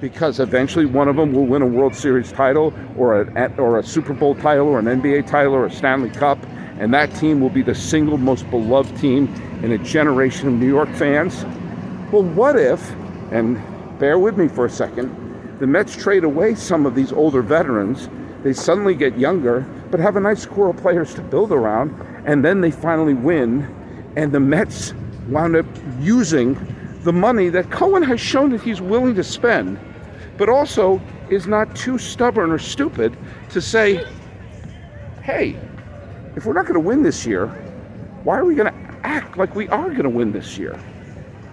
Because 0.00 0.40
eventually 0.40 0.84
one 0.84 1.08
of 1.08 1.16
them 1.16 1.32
will 1.32 1.46
win 1.46 1.62
a 1.62 1.66
World 1.66 1.94
Series 1.94 2.30
title 2.30 2.74
or 2.96 3.22
a, 3.22 3.54
or 3.56 3.78
a 3.78 3.82
Super 3.82 4.12
Bowl 4.12 4.34
title 4.34 4.66
or 4.68 4.78
an 4.78 4.84
NBA 4.84 5.26
title 5.26 5.54
or 5.54 5.66
a 5.66 5.70
Stanley 5.70 6.10
Cup, 6.10 6.38
and 6.78 6.92
that 6.92 7.14
team 7.14 7.40
will 7.40 7.50
be 7.50 7.62
the 7.62 7.74
single 7.74 8.18
most 8.18 8.48
beloved 8.50 8.94
team 8.98 9.32
in 9.62 9.72
a 9.72 9.78
generation 9.78 10.48
of 10.48 10.54
New 10.54 10.68
York 10.68 10.90
fans. 10.94 11.44
Well, 12.12 12.24
what 12.24 12.56
if, 12.56 12.92
and 13.32 13.60
bear 13.98 14.18
with 14.18 14.36
me 14.36 14.48
for 14.48 14.66
a 14.66 14.70
second, 14.70 15.58
the 15.58 15.66
Mets 15.66 15.96
trade 15.96 16.24
away 16.24 16.54
some 16.54 16.84
of 16.84 16.94
these 16.94 17.12
older 17.12 17.40
veterans. 17.40 18.10
They 18.42 18.52
suddenly 18.52 18.94
get 18.94 19.18
younger, 19.18 19.60
but 19.90 20.00
have 20.00 20.16
a 20.16 20.20
nice 20.20 20.44
core 20.44 20.68
of 20.68 20.76
players 20.76 21.14
to 21.14 21.22
build 21.22 21.50
around, 21.50 21.98
and 22.26 22.44
then 22.44 22.60
they 22.60 22.70
finally 22.70 23.14
win. 23.14 23.62
And 24.16 24.32
the 24.32 24.40
Mets 24.40 24.92
wound 25.28 25.56
up 25.56 25.66
using 26.00 26.54
the 27.04 27.12
money 27.12 27.48
that 27.48 27.70
Cohen 27.70 28.02
has 28.02 28.20
shown 28.20 28.50
that 28.50 28.60
he's 28.60 28.80
willing 28.80 29.14
to 29.14 29.24
spend, 29.24 29.78
but 30.36 30.48
also 30.48 31.00
is 31.30 31.46
not 31.46 31.74
too 31.74 31.98
stubborn 31.98 32.50
or 32.50 32.58
stupid 32.58 33.16
to 33.50 33.60
say, 33.60 34.04
hey, 35.22 35.58
if 36.36 36.44
we're 36.44 36.52
not 36.52 36.66
going 36.66 36.74
to 36.74 36.86
win 36.86 37.02
this 37.02 37.26
year, 37.26 37.46
why 38.22 38.38
are 38.38 38.44
we 38.44 38.54
going 38.54 38.72
to 38.72 38.98
act 39.06 39.36
like 39.36 39.54
we 39.54 39.68
are 39.68 39.88
going 39.90 40.02
to 40.02 40.10
win 40.10 40.32
this 40.32 40.58
year? 40.58 40.78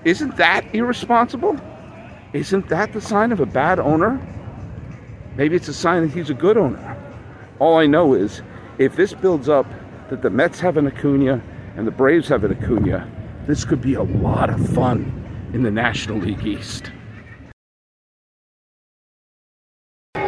Isn't 0.05 0.35
that 0.37 0.65
irresponsible? 0.75 1.59
Isn't 2.33 2.67
that 2.69 2.93
the 2.93 3.01
sign 3.01 3.31
of 3.31 3.39
a 3.39 3.45
bad 3.45 3.79
owner? 3.79 4.19
Maybe 5.35 5.55
it's 5.55 5.67
a 5.67 5.73
sign 5.73 6.01
that 6.01 6.11
he's 6.11 6.29
a 6.29 6.33
good 6.33 6.57
owner. 6.57 6.97
All 7.59 7.77
I 7.77 7.85
know 7.85 8.13
is 8.13 8.41
if 8.77 8.95
this 8.95 9.13
builds 9.13 9.47
up 9.47 9.65
that 10.09 10.21
the 10.21 10.29
Mets 10.29 10.59
have 10.59 10.77
an 10.77 10.87
Acuna 10.87 11.41
and 11.77 11.87
the 11.87 11.91
Braves 11.91 12.27
have 12.27 12.43
an 12.43 12.51
Acuna, 12.51 13.09
this 13.47 13.65
could 13.65 13.81
be 13.81 13.93
a 13.93 14.03
lot 14.03 14.49
of 14.49 14.69
fun 14.69 15.51
in 15.53 15.63
the 15.63 15.71
National 15.71 16.17
League 16.17 16.45
East. 16.45 16.91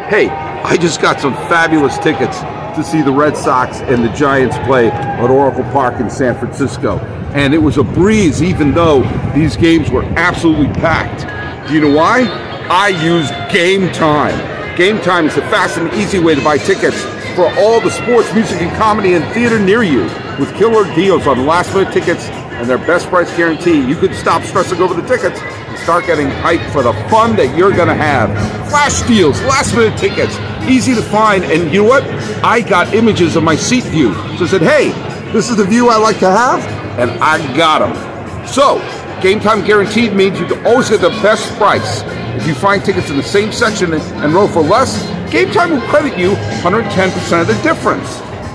Hey, 0.08 0.30
I 0.30 0.78
just 0.78 1.02
got 1.02 1.20
some 1.20 1.34
fabulous 1.34 1.98
tickets 1.98 2.40
to 2.78 2.84
see 2.84 3.02
the 3.02 3.12
Red 3.12 3.36
Sox 3.36 3.80
and 3.82 4.04
the 4.04 4.10
Giants 4.10 4.56
play 4.68 4.92
at 4.92 5.32
Oracle 5.32 5.64
Park 5.72 6.00
in 6.00 6.12
San 6.12 6.38
Francisco. 6.38 7.00
And 7.34 7.56
it 7.56 7.58
was 7.58 7.80
a 7.80 7.84
breeze, 7.84 8.44
even 8.44 8.72
though 8.72 9.02
these 9.34 9.58
games 9.58 9.90
were 9.90 10.04
absolutely 10.16 10.68
packed. 10.76 11.68
Do 11.68 11.74
you 11.74 11.82
know 11.82 11.96
why? 11.96 12.22
I 12.70 12.90
used 12.90 13.34
Game 13.52 13.92
Time. 13.94 14.78
Game 14.78 15.02
Time 15.02 15.26
is 15.26 15.34
the 15.34 15.42
fast 15.42 15.80
and 15.80 15.92
easy 15.94 16.20
way 16.20 16.36
to 16.36 16.44
buy 16.44 16.60
tickets 16.60 17.02
for 17.34 17.52
all 17.58 17.82
the 17.82 17.90
sports, 17.90 18.32
music, 18.36 18.62
and 18.62 18.78
comedy 18.78 19.16
and 19.16 19.26
theater 19.34 19.58
near 19.58 19.82
you 19.82 20.04
with 20.38 20.54
killer 20.54 20.84
deals 20.94 21.26
on 21.26 21.48
last 21.48 21.74
minute 21.74 21.92
tickets 21.92 22.28
and 22.56 22.70
their 22.70 22.78
best 22.78 23.08
price 23.08 23.36
guarantee. 23.36 23.86
You 23.86 23.96
could 23.96 24.16
stop 24.16 24.44
stressing 24.44 24.82
over 24.82 24.94
the 24.94 25.08
tickets 25.08 25.40
and 25.42 25.78
start 25.80 26.06
getting 26.06 26.28
hyped 26.28 26.72
for 26.72 26.84
the 26.84 26.94
fun 27.10 27.36
that 27.36 27.56
you're 27.58 27.72
going 27.72 27.88
to 27.88 27.96
have. 27.96 28.30
Flash 28.70 29.02
deals, 29.04 29.42
last 29.44 29.76
minute 29.76 29.98
tickets, 29.98 30.38
easy 30.70 30.96
to 30.96 31.02
find. 31.02 31.44
And 31.44 31.72
you 31.74 31.84
know 31.84 31.90
what? 31.90 32.04
I 32.44 32.62
got 32.62 32.94
images 32.94 33.36
of 33.36 33.44
my 33.44 33.56
seat 33.56 33.84
view. 33.86 34.14
So 34.38 34.46
I 34.46 34.48
said, 34.48 34.62
hey, 34.62 34.90
this 35.32 35.50
is 35.50 35.58
the 35.58 35.66
view 35.66 35.90
I 35.90 35.98
like 35.98 36.20
to 36.20 36.30
have, 36.30 36.60
and 37.00 37.12
I 37.22 37.38
got 37.56 37.80
them. 37.80 38.48
So, 38.48 38.80
Game 39.22 39.40
time 39.40 39.66
guaranteed 39.66 40.14
means 40.14 40.40
you 40.40 40.46
can 40.46 40.66
always 40.66 40.90
get 40.90 41.02
the 41.02 41.10
best 41.10 41.52
price. 41.58 42.04
If 42.36 42.46
you 42.46 42.54
find 42.54 42.84
tickets 42.84 43.10
in 43.10 43.18
the 43.18 43.24
same 43.24 43.52
section 43.52 43.94
and 43.94 44.34
row 44.34 44.48
for 44.48 44.62
less, 44.62 45.04
Game 45.32 45.52
Time 45.52 45.72
will 45.72 45.82
credit 45.88 46.18
you 46.18 46.32
110% 46.62 47.42
of 47.42 47.48
the 47.48 47.60
difference. 47.64 48.08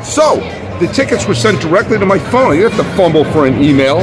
So, 0.06 0.40
the 0.80 0.88
tickets 0.88 1.26
were 1.26 1.34
sent 1.34 1.60
directly 1.60 1.98
to 1.98 2.06
my 2.06 2.18
phone. 2.18 2.56
You 2.56 2.66
have 2.66 2.76
to 2.76 2.96
fumble 2.96 3.24
for 3.24 3.46
an 3.46 3.62
email. 3.62 4.02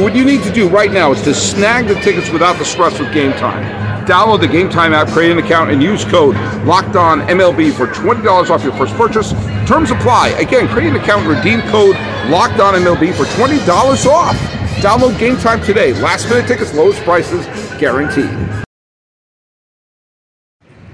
What 0.00 0.14
you 0.14 0.24
need 0.24 0.42
to 0.44 0.52
do 0.52 0.68
right 0.68 0.92
now 0.92 1.10
is 1.10 1.20
to 1.22 1.34
snag 1.34 1.88
the 1.88 1.96
tickets 1.96 2.30
without 2.30 2.56
the 2.56 2.64
stress 2.64 3.00
of 3.00 3.12
Game 3.12 3.32
Time. 3.32 4.06
Download 4.06 4.40
the 4.40 4.46
Game 4.46 4.68
Time 4.68 4.92
app, 4.92 5.08
create 5.08 5.32
an 5.32 5.38
account, 5.38 5.72
and 5.72 5.82
use 5.82 6.04
code 6.04 6.36
Locked 6.64 6.94
On 6.94 7.20
MLB 7.22 7.72
for 7.72 7.88
$20 7.88 8.48
off 8.48 8.62
your 8.62 8.72
first 8.74 8.94
purchase. 8.94 9.32
Terms 9.68 9.90
apply. 9.90 10.28
Again, 10.38 10.68
create 10.68 10.90
an 10.90 10.96
account, 10.96 11.26
redeem 11.26 11.60
code 11.62 11.96
Locked 12.30 12.60
On 12.60 12.74
for 12.74 13.24
$20 13.24 14.06
off. 14.06 14.36
Download 14.76 15.18
Game 15.18 15.36
Time 15.36 15.60
today. 15.62 15.92
Last 16.00 16.28
minute 16.28 16.46
tickets, 16.46 16.72
lowest 16.74 17.02
prices 17.02 17.44
guaranteed. 17.80 18.30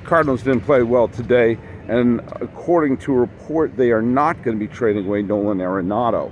Cardinals 0.04 0.42
didn't 0.42 0.62
play 0.62 0.82
well 0.82 1.08
today, 1.08 1.58
And 1.88 2.20
according 2.40 2.98
to 2.98 3.14
a 3.14 3.18
report, 3.18 3.76
they 3.76 3.90
are 3.90 4.02
not 4.02 4.42
going 4.42 4.58
to 4.58 4.66
be 4.66 4.72
trading 4.72 5.06
away 5.06 5.22
Nolan 5.22 5.58
Arenado. 5.58 6.30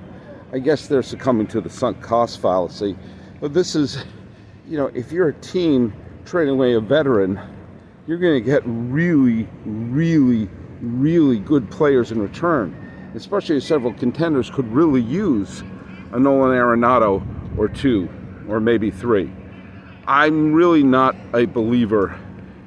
I 0.52 0.58
guess 0.58 0.86
they're 0.86 1.02
succumbing 1.02 1.46
to 1.48 1.60
the 1.62 1.70
sunk 1.70 2.02
cost 2.02 2.40
fallacy. 2.40 2.96
But 3.40 3.54
this 3.54 3.74
is, 3.74 4.04
you 4.68 4.76
know, 4.76 4.86
if 4.88 5.10
you're 5.12 5.28
a 5.28 5.34
team 5.34 5.94
trading 6.26 6.54
away 6.54 6.74
a 6.74 6.80
veteran, 6.80 7.40
you're 8.06 8.18
going 8.18 8.34
to 8.34 8.44
get 8.44 8.62
really, 8.66 9.48
really, 9.64 10.48
really 10.80 11.38
good 11.38 11.70
players 11.70 12.12
in 12.12 12.20
return. 12.20 12.74
Especially 13.14 13.56
as 13.56 13.64
several 13.64 13.94
contenders 13.94 14.50
could 14.50 14.70
really 14.70 15.00
use 15.00 15.62
a 16.12 16.20
Nolan 16.20 16.50
Arenado 16.50 17.26
or 17.58 17.68
two, 17.68 18.08
or 18.46 18.60
maybe 18.60 18.90
three. 18.90 19.32
I'm 20.06 20.52
really 20.52 20.82
not 20.82 21.16
a 21.32 21.46
believer 21.46 22.20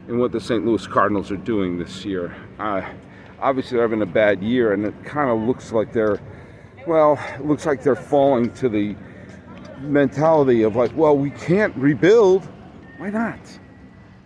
in 0.10 0.18
what 0.18 0.32
the 0.32 0.42
St. 0.42 0.66
Louis 0.66 0.86
Cardinals 0.88 1.30
are 1.30 1.38
doing 1.38 1.78
this 1.78 2.04
year. 2.04 2.36
Uh, 2.58 2.82
obviously, 3.40 3.76
they're 3.76 3.88
having 3.88 4.02
a 4.02 4.08
bad 4.08 4.42
year, 4.42 4.74
and 4.74 4.84
it 4.84 5.06
kind 5.06 5.30
of 5.30 5.48
looks 5.48 5.72
like 5.72 5.94
they're, 5.94 6.20
well, 6.88 7.20
it 7.36 7.46
looks 7.46 7.68
like 7.68 7.84
they're 7.84 7.96
falling 7.96 8.52
to 8.56 8.68
the 8.68 8.96
mentality 9.82 10.64
of 10.64 10.76
like, 10.76 10.92
well, 10.98 11.16
we 11.16 11.30
can't 11.30 11.76
rebuild. 11.78 12.48
Why 12.98 13.12
not? 13.12 13.40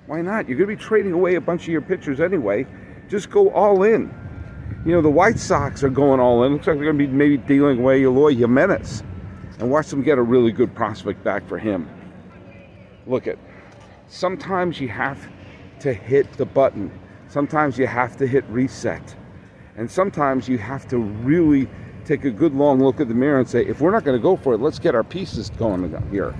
Why 0.07 0.21
not? 0.21 0.47
You're 0.47 0.57
going 0.57 0.69
to 0.69 0.75
be 0.75 0.81
trading 0.81 1.11
away 1.11 1.35
a 1.35 1.41
bunch 1.41 1.63
of 1.63 1.67
your 1.67 1.81
pitchers 1.81 2.21
anyway. 2.21 2.65
Just 3.09 3.29
go 3.29 3.51
all 3.51 3.83
in. 3.83 4.13
You 4.85 4.93
know, 4.93 5.01
the 5.01 5.09
White 5.09 5.37
Sox 5.37 5.83
are 5.83 5.89
going 5.89 6.21
all 6.21 6.45
in. 6.45 6.53
Looks 6.53 6.67
like 6.67 6.77
they're 6.77 6.85
going 6.85 6.97
to 6.97 7.07
be 7.07 7.11
maybe 7.11 7.37
dealing 7.37 7.79
away 7.79 8.03
Eloy 8.03 8.33
Jimenez 8.35 9.03
and 9.59 9.69
watch 9.69 9.87
them 9.89 10.01
get 10.01 10.17
a 10.17 10.21
really 10.21 10.53
good 10.53 10.73
prospect 10.73 11.23
back 11.25 11.45
for 11.47 11.57
him. 11.57 11.89
Look 13.05 13.27
at, 13.27 13.37
sometimes 14.07 14.79
you 14.79 14.87
have 14.87 15.27
to 15.83 15.93
hit 15.93 16.31
the 16.33 16.45
button. 16.45 16.89
Sometimes 17.27 17.77
you 17.77 17.87
have 17.87 18.15
to 18.17 18.25
hit 18.25 18.45
reset. 18.45 19.15
And 19.75 19.91
sometimes 19.91 20.47
you 20.47 20.57
have 20.57 20.87
to 20.87 20.97
really 20.97 21.67
take 22.05 22.23
a 22.23 22.31
good 22.31 22.53
long 22.53 22.81
look 22.81 23.01
at 23.01 23.09
the 23.09 23.13
mirror 23.13 23.39
and 23.39 23.47
say, 23.47 23.65
if 23.65 23.81
we're 23.81 23.91
not 23.91 24.05
going 24.05 24.17
to 24.17 24.21
go 24.21 24.37
for 24.37 24.53
it, 24.53 24.61
let's 24.61 24.79
get 24.79 24.95
our 24.95 25.03
pieces 25.03 25.49
going 25.51 25.89
here. 26.09 26.33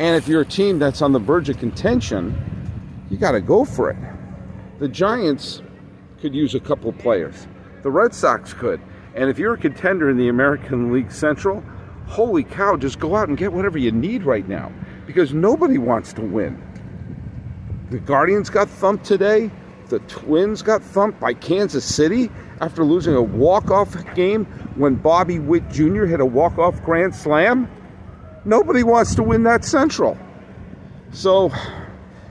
And 0.00 0.16
if 0.16 0.26
you're 0.26 0.40
a 0.40 0.46
team 0.46 0.80
that's 0.80 1.00
on 1.00 1.12
the 1.12 1.18
verge 1.20 1.48
of 1.48 1.58
contention, 1.58 2.36
you 3.08 3.18
got 3.18 3.32
to 3.32 3.40
go 3.40 3.64
for 3.64 3.90
it. 3.90 3.96
The 4.80 4.88
Giants 4.88 5.62
could 6.20 6.34
use 6.34 6.54
a 6.56 6.60
couple 6.60 6.92
players. 6.92 7.46
The 7.82 7.90
Red 7.90 8.14
Sox 8.14 8.52
could. 8.52 8.80
And 9.14 9.30
if 9.30 9.38
you're 9.38 9.54
a 9.54 9.58
contender 9.58 10.10
in 10.10 10.16
the 10.16 10.28
American 10.28 10.92
League 10.92 11.12
Central, 11.12 11.62
holy 12.06 12.42
cow, 12.42 12.76
just 12.76 12.98
go 12.98 13.14
out 13.14 13.28
and 13.28 13.38
get 13.38 13.52
whatever 13.52 13.78
you 13.78 13.92
need 13.92 14.24
right 14.24 14.48
now 14.48 14.72
because 15.06 15.32
nobody 15.32 15.78
wants 15.78 16.12
to 16.14 16.22
win. 16.22 16.60
The 17.90 17.98
Guardians 17.98 18.50
got 18.50 18.68
thumped 18.68 19.04
today. 19.04 19.50
The 19.88 19.98
Twins 20.00 20.62
got 20.62 20.80
thumped 20.80 21.18
by 21.18 21.34
Kansas 21.34 21.84
City 21.84 22.30
after 22.60 22.84
losing 22.84 23.14
a 23.14 23.22
walk-off 23.22 23.96
game 24.14 24.44
when 24.76 24.94
Bobby 24.94 25.40
Witt 25.40 25.68
Jr. 25.68 26.04
hit 26.04 26.20
a 26.20 26.26
walk-off 26.26 26.80
grand 26.84 27.14
slam. 27.14 27.68
Nobody 28.44 28.84
wants 28.84 29.16
to 29.16 29.24
win 29.24 29.42
that 29.42 29.64
Central. 29.64 30.16
So 31.10 31.50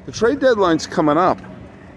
the 0.05 0.13
trade 0.13 0.39
deadline's 0.39 0.87
coming 0.87 1.17
up. 1.17 1.39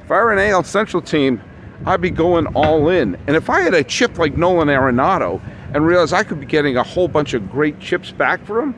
If 0.03 0.11
I 0.11 0.17
were 0.17 0.33
an 0.33 0.51
AL 0.51 0.65
Central 0.65 1.01
team, 1.01 1.41
I'd 1.87 2.01
be 2.01 2.11
going 2.11 2.47
all 2.49 2.89
in. 2.89 3.15
And 3.29 3.37
if 3.37 3.49
I 3.49 3.61
had 3.61 3.75
a 3.75 3.85
chip 3.85 4.19
like 4.19 4.37
Nolan 4.37 4.69
Arenado 4.69 5.41
and 5.73 5.87
realized 5.87 6.13
I 6.13 6.25
could 6.25 6.41
be 6.41 6.47
getting 6.47 6.77
a 6.77 6.83
whole 6.83 7.07
bunch 7.07 7.35
of 7.35 7.49
great 7.49 7.79
chips 7.79 8.11
back 8.11 8.45
for 8.45 8.61
him, 8.61 8.75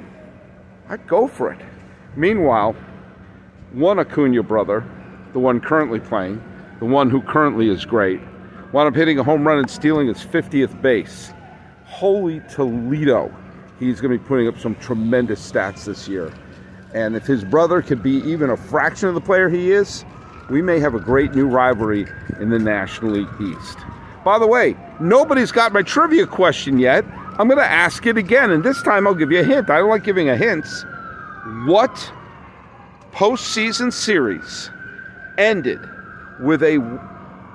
I'd 0.91 1.07
go 1.07 1.27
for 1.27 1.51
it. 1.51 1.61
Meanwhile, 2.17 2.77
one 3.75 3.99
Acuna 3.99 4.43
brother, 4.43 4.85
the 5.33 5.39
one 5.41 5.61
currently 5.61 6.01
playing, 6.01 6.43
the 6.79 6.87
one 6.87 7.11
who 7.11 7.21
currently 7.21 7.69
is 7.69 7.85
great, 7.85 8.21
wound 8.73 8.89
up 8.89 8.95
hitting 8.95 9.19
a 9.19 9.25
home 9.25 9.47
run 9.47 9.59
and 9.59 9.71
stealing 9.71 10.07
his 10.07 10.19
50th 10.19 10.81
base. 10.81 11.33
Holy 11.85 12.41
Toledo. 12.49 13.35
He's 13.81 14.01
going 14.01 14.13
to 14.13 14.19
be 14.19 14.25
putting 14.29 14.49
up 14.49 14.59
some 14.59 14.77
tremendous 14.77 15.51
stats 15.51 15.85
this 15.85 16.09
year. 16.09 16.33
And 16.95 17.17
if 17.17 17.27
his 17.27 17.45
brother 17.45 17.83
could 17.83 18.03
be 18.03 18.19
even 18.19 18.51
a 18.51 18.57
fraction 18.57 19.09
of 19.09 19.15
the 19.15 19.21
player 19.21 19.49
he 19.49 19.73
is, 19.73 20.05
we 20.49 20.63
may 20.63 20.79
have 20.79 20.95
a 20.95 21.01
great 21.01 21.35
new 21.35 21.47
rivalry 21.47 22.07
in 22.41 22.51
the 22.51 22.59
National 22.59 23.13
League 23.13 23.29
East. 23.41 23.79
By 24.25 24.39
the 24.39 24.47
way, 24.47 24.77
nobody's 25.01 25.51
got 25.51 25.73
my 25.73 25.83
trivia 25.83 26.27
question 26.27 26.79
yet. 26.79 27.05
I'm 27.39 27.49
going 27.49 27.59
to 27.59 27.65
ask 27.65 28.07
it 28.07 28.17
again, 28.17 28.53
and 28.53 28.63
this 28.63 28.81
time 28.83 29.07
I'll 29.07 29.15
give 29.15 29.33
you 29.33 29.41
a 29.41 29.45
hint. 29.45 29.69
I 29.69 29.79
don't 29.79 29.91
like 29.91 30.05
giving 30.05 30.29
a 30.29 30.37
hints. 30.37 30.85
What 31.67 32.13
postseason 33.15 33.93
series 33.93 34.71
ended 35.39 35.79
with 36.41 36.65
a 36.65 37.01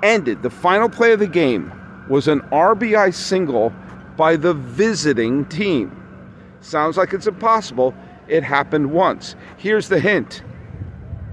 ended 0.02 0.42
the 0.42 0.48
final 0.48 0.88
play 0.88 1.12
of 1.12 1.18
the 1.18 1.26
game 1.26 1.70
was 2.08 2.28
an 2.28 2.40
RBI 2.50 3.12
single 3.14 3.70
by 4.16 4.36
the 4.36 4.54
visiting 4.54 5.44
team. 5.44 5.94
Sounds 6.60 6.96
like 6.96 7.12
it's 7.12 7.26
impossible. 7.26 7.94
It 8.26 8.42
happened 8.42 8.90
once. 8.90 9.36
Here's 9.58 9.88
the 9.88 10.00
hint. 10.00 10.42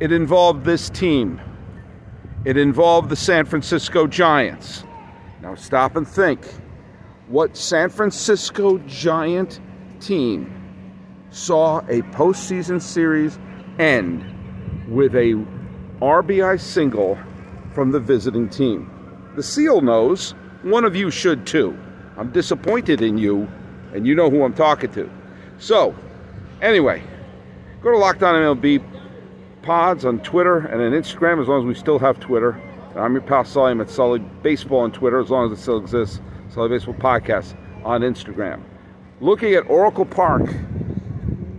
It 0.02 0.12
involved 0.12 0.66
this 0.66 0.90
team. 0.90 1.40
It 2.44 2.58
involved 2.58 3.08
the 3.08 3.16
San 3.16 3.46
Francisco 3.46 4.08
Giants. 4.08 4.84
Now 5.42 5.56
stop 5.56 5.96
and 5.96 6.06
think. 6.08 6.46
What 7.28 7.56
San 7.56 7.90
Francisco 7.90 8.78
Giant 8.80 9.62
team 10.02 10.54
saw 11.30 11.80
a 11.80 12.02
postseason 12.12 12.82
series 12.82 13.40
end 13.80 14.24
with 14.88 15.16
a 15.16 15.34
RBI 16.02 16.60
single 16.60 17.18
from 17.74 17.92
the 17.92 18.00
visiting 18.00 18.50
team. 18.50 18.92
The 19.36 19.44
SEAL 19.44 19.82
knows. 19.82 20.32
One 20.64 20.86
of 20.86 20.96
you 20.96 21.12
should 21.12 21.46
too. 21.46 21.78
I'm 22.18 22.32
disappointed 22.32 23.02
in 23.02 23.18
you, 23.18 23.48
and 23.94 24.08
you 24.08 24.16
know 24.16 24.30
who 24.30 24.44
I'm 24.44 24.54
talking 24.54 24.92
to. 24.94 25.10
So, 25.60 25.96
anyway, 26.62 27.04
go 27.82 27.92
to 27.92 27.98
Locked 27.98 28.24
On 28.24 28.34
MLB 28.34 28.84
Pods 29.62 30.06
on 30.06 30.20
Twitter 30.22 30.60
and 30.60 30.82
on 30.82 30.92
Instagram 30.92 31.42
as 31.42 31.48
long 31.48 31.62
as 31.62 31.66
we 31.66 31.76
still 31.76 32.00
have 32.00 32.20
Twitter. 32.20 32.60
I'm 32.96 33.14
your 33.14 33.22
pal 33.22 33.44
Sully. 33.44 33.72
I'm 33.72 33.82
at 33.82 33.90
Sully 33.90 34.20
Baseball 34.42 34.80
on 34.80 34.92
Twitter 34.92 35.20
as 35.20 35.30
long 35.30 35.52
as 35.52 35.58
it 35.58 35.62
still 35.62 35.78
exists. 35.78 36.20
Sully 36.50 36.70
Baseball 36.70 36.96
Podcast 36.96 37.56
on 37.84 38.02
Instagram. 38.02 38.64
Looking 39.22 39.54
at 39.54 39.70
Oracle 39.70 40.06
Park. 40.06 40.50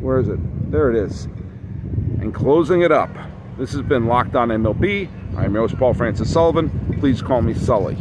Where 0.01 0.19
is 0.19 0.29
it? 0.29 0.39
There 0.73 0.91
it 0.91 0.97
is. 0.97 1.29
And 2.29 2.35
closing 2.35 2.83
it 2.83 2.93
up. 2.93 3.09
This 3.57 3.73
has 3.73 3.81
been 3.81 4.05
Locked 4.05 4.37
On 4.37 4.51
MLB. 4.51 5.09
I'm 5.39 5.55
your 5.55 5.63
host, 5.63 5.79
Paul 5.79 5.95
Francis 5.95 6.31
Sullivan. 6.31 6.69
Please 7.01 7.23
call 7.23 7.41
me 7.41 7.55
Sully. 7.55 7.97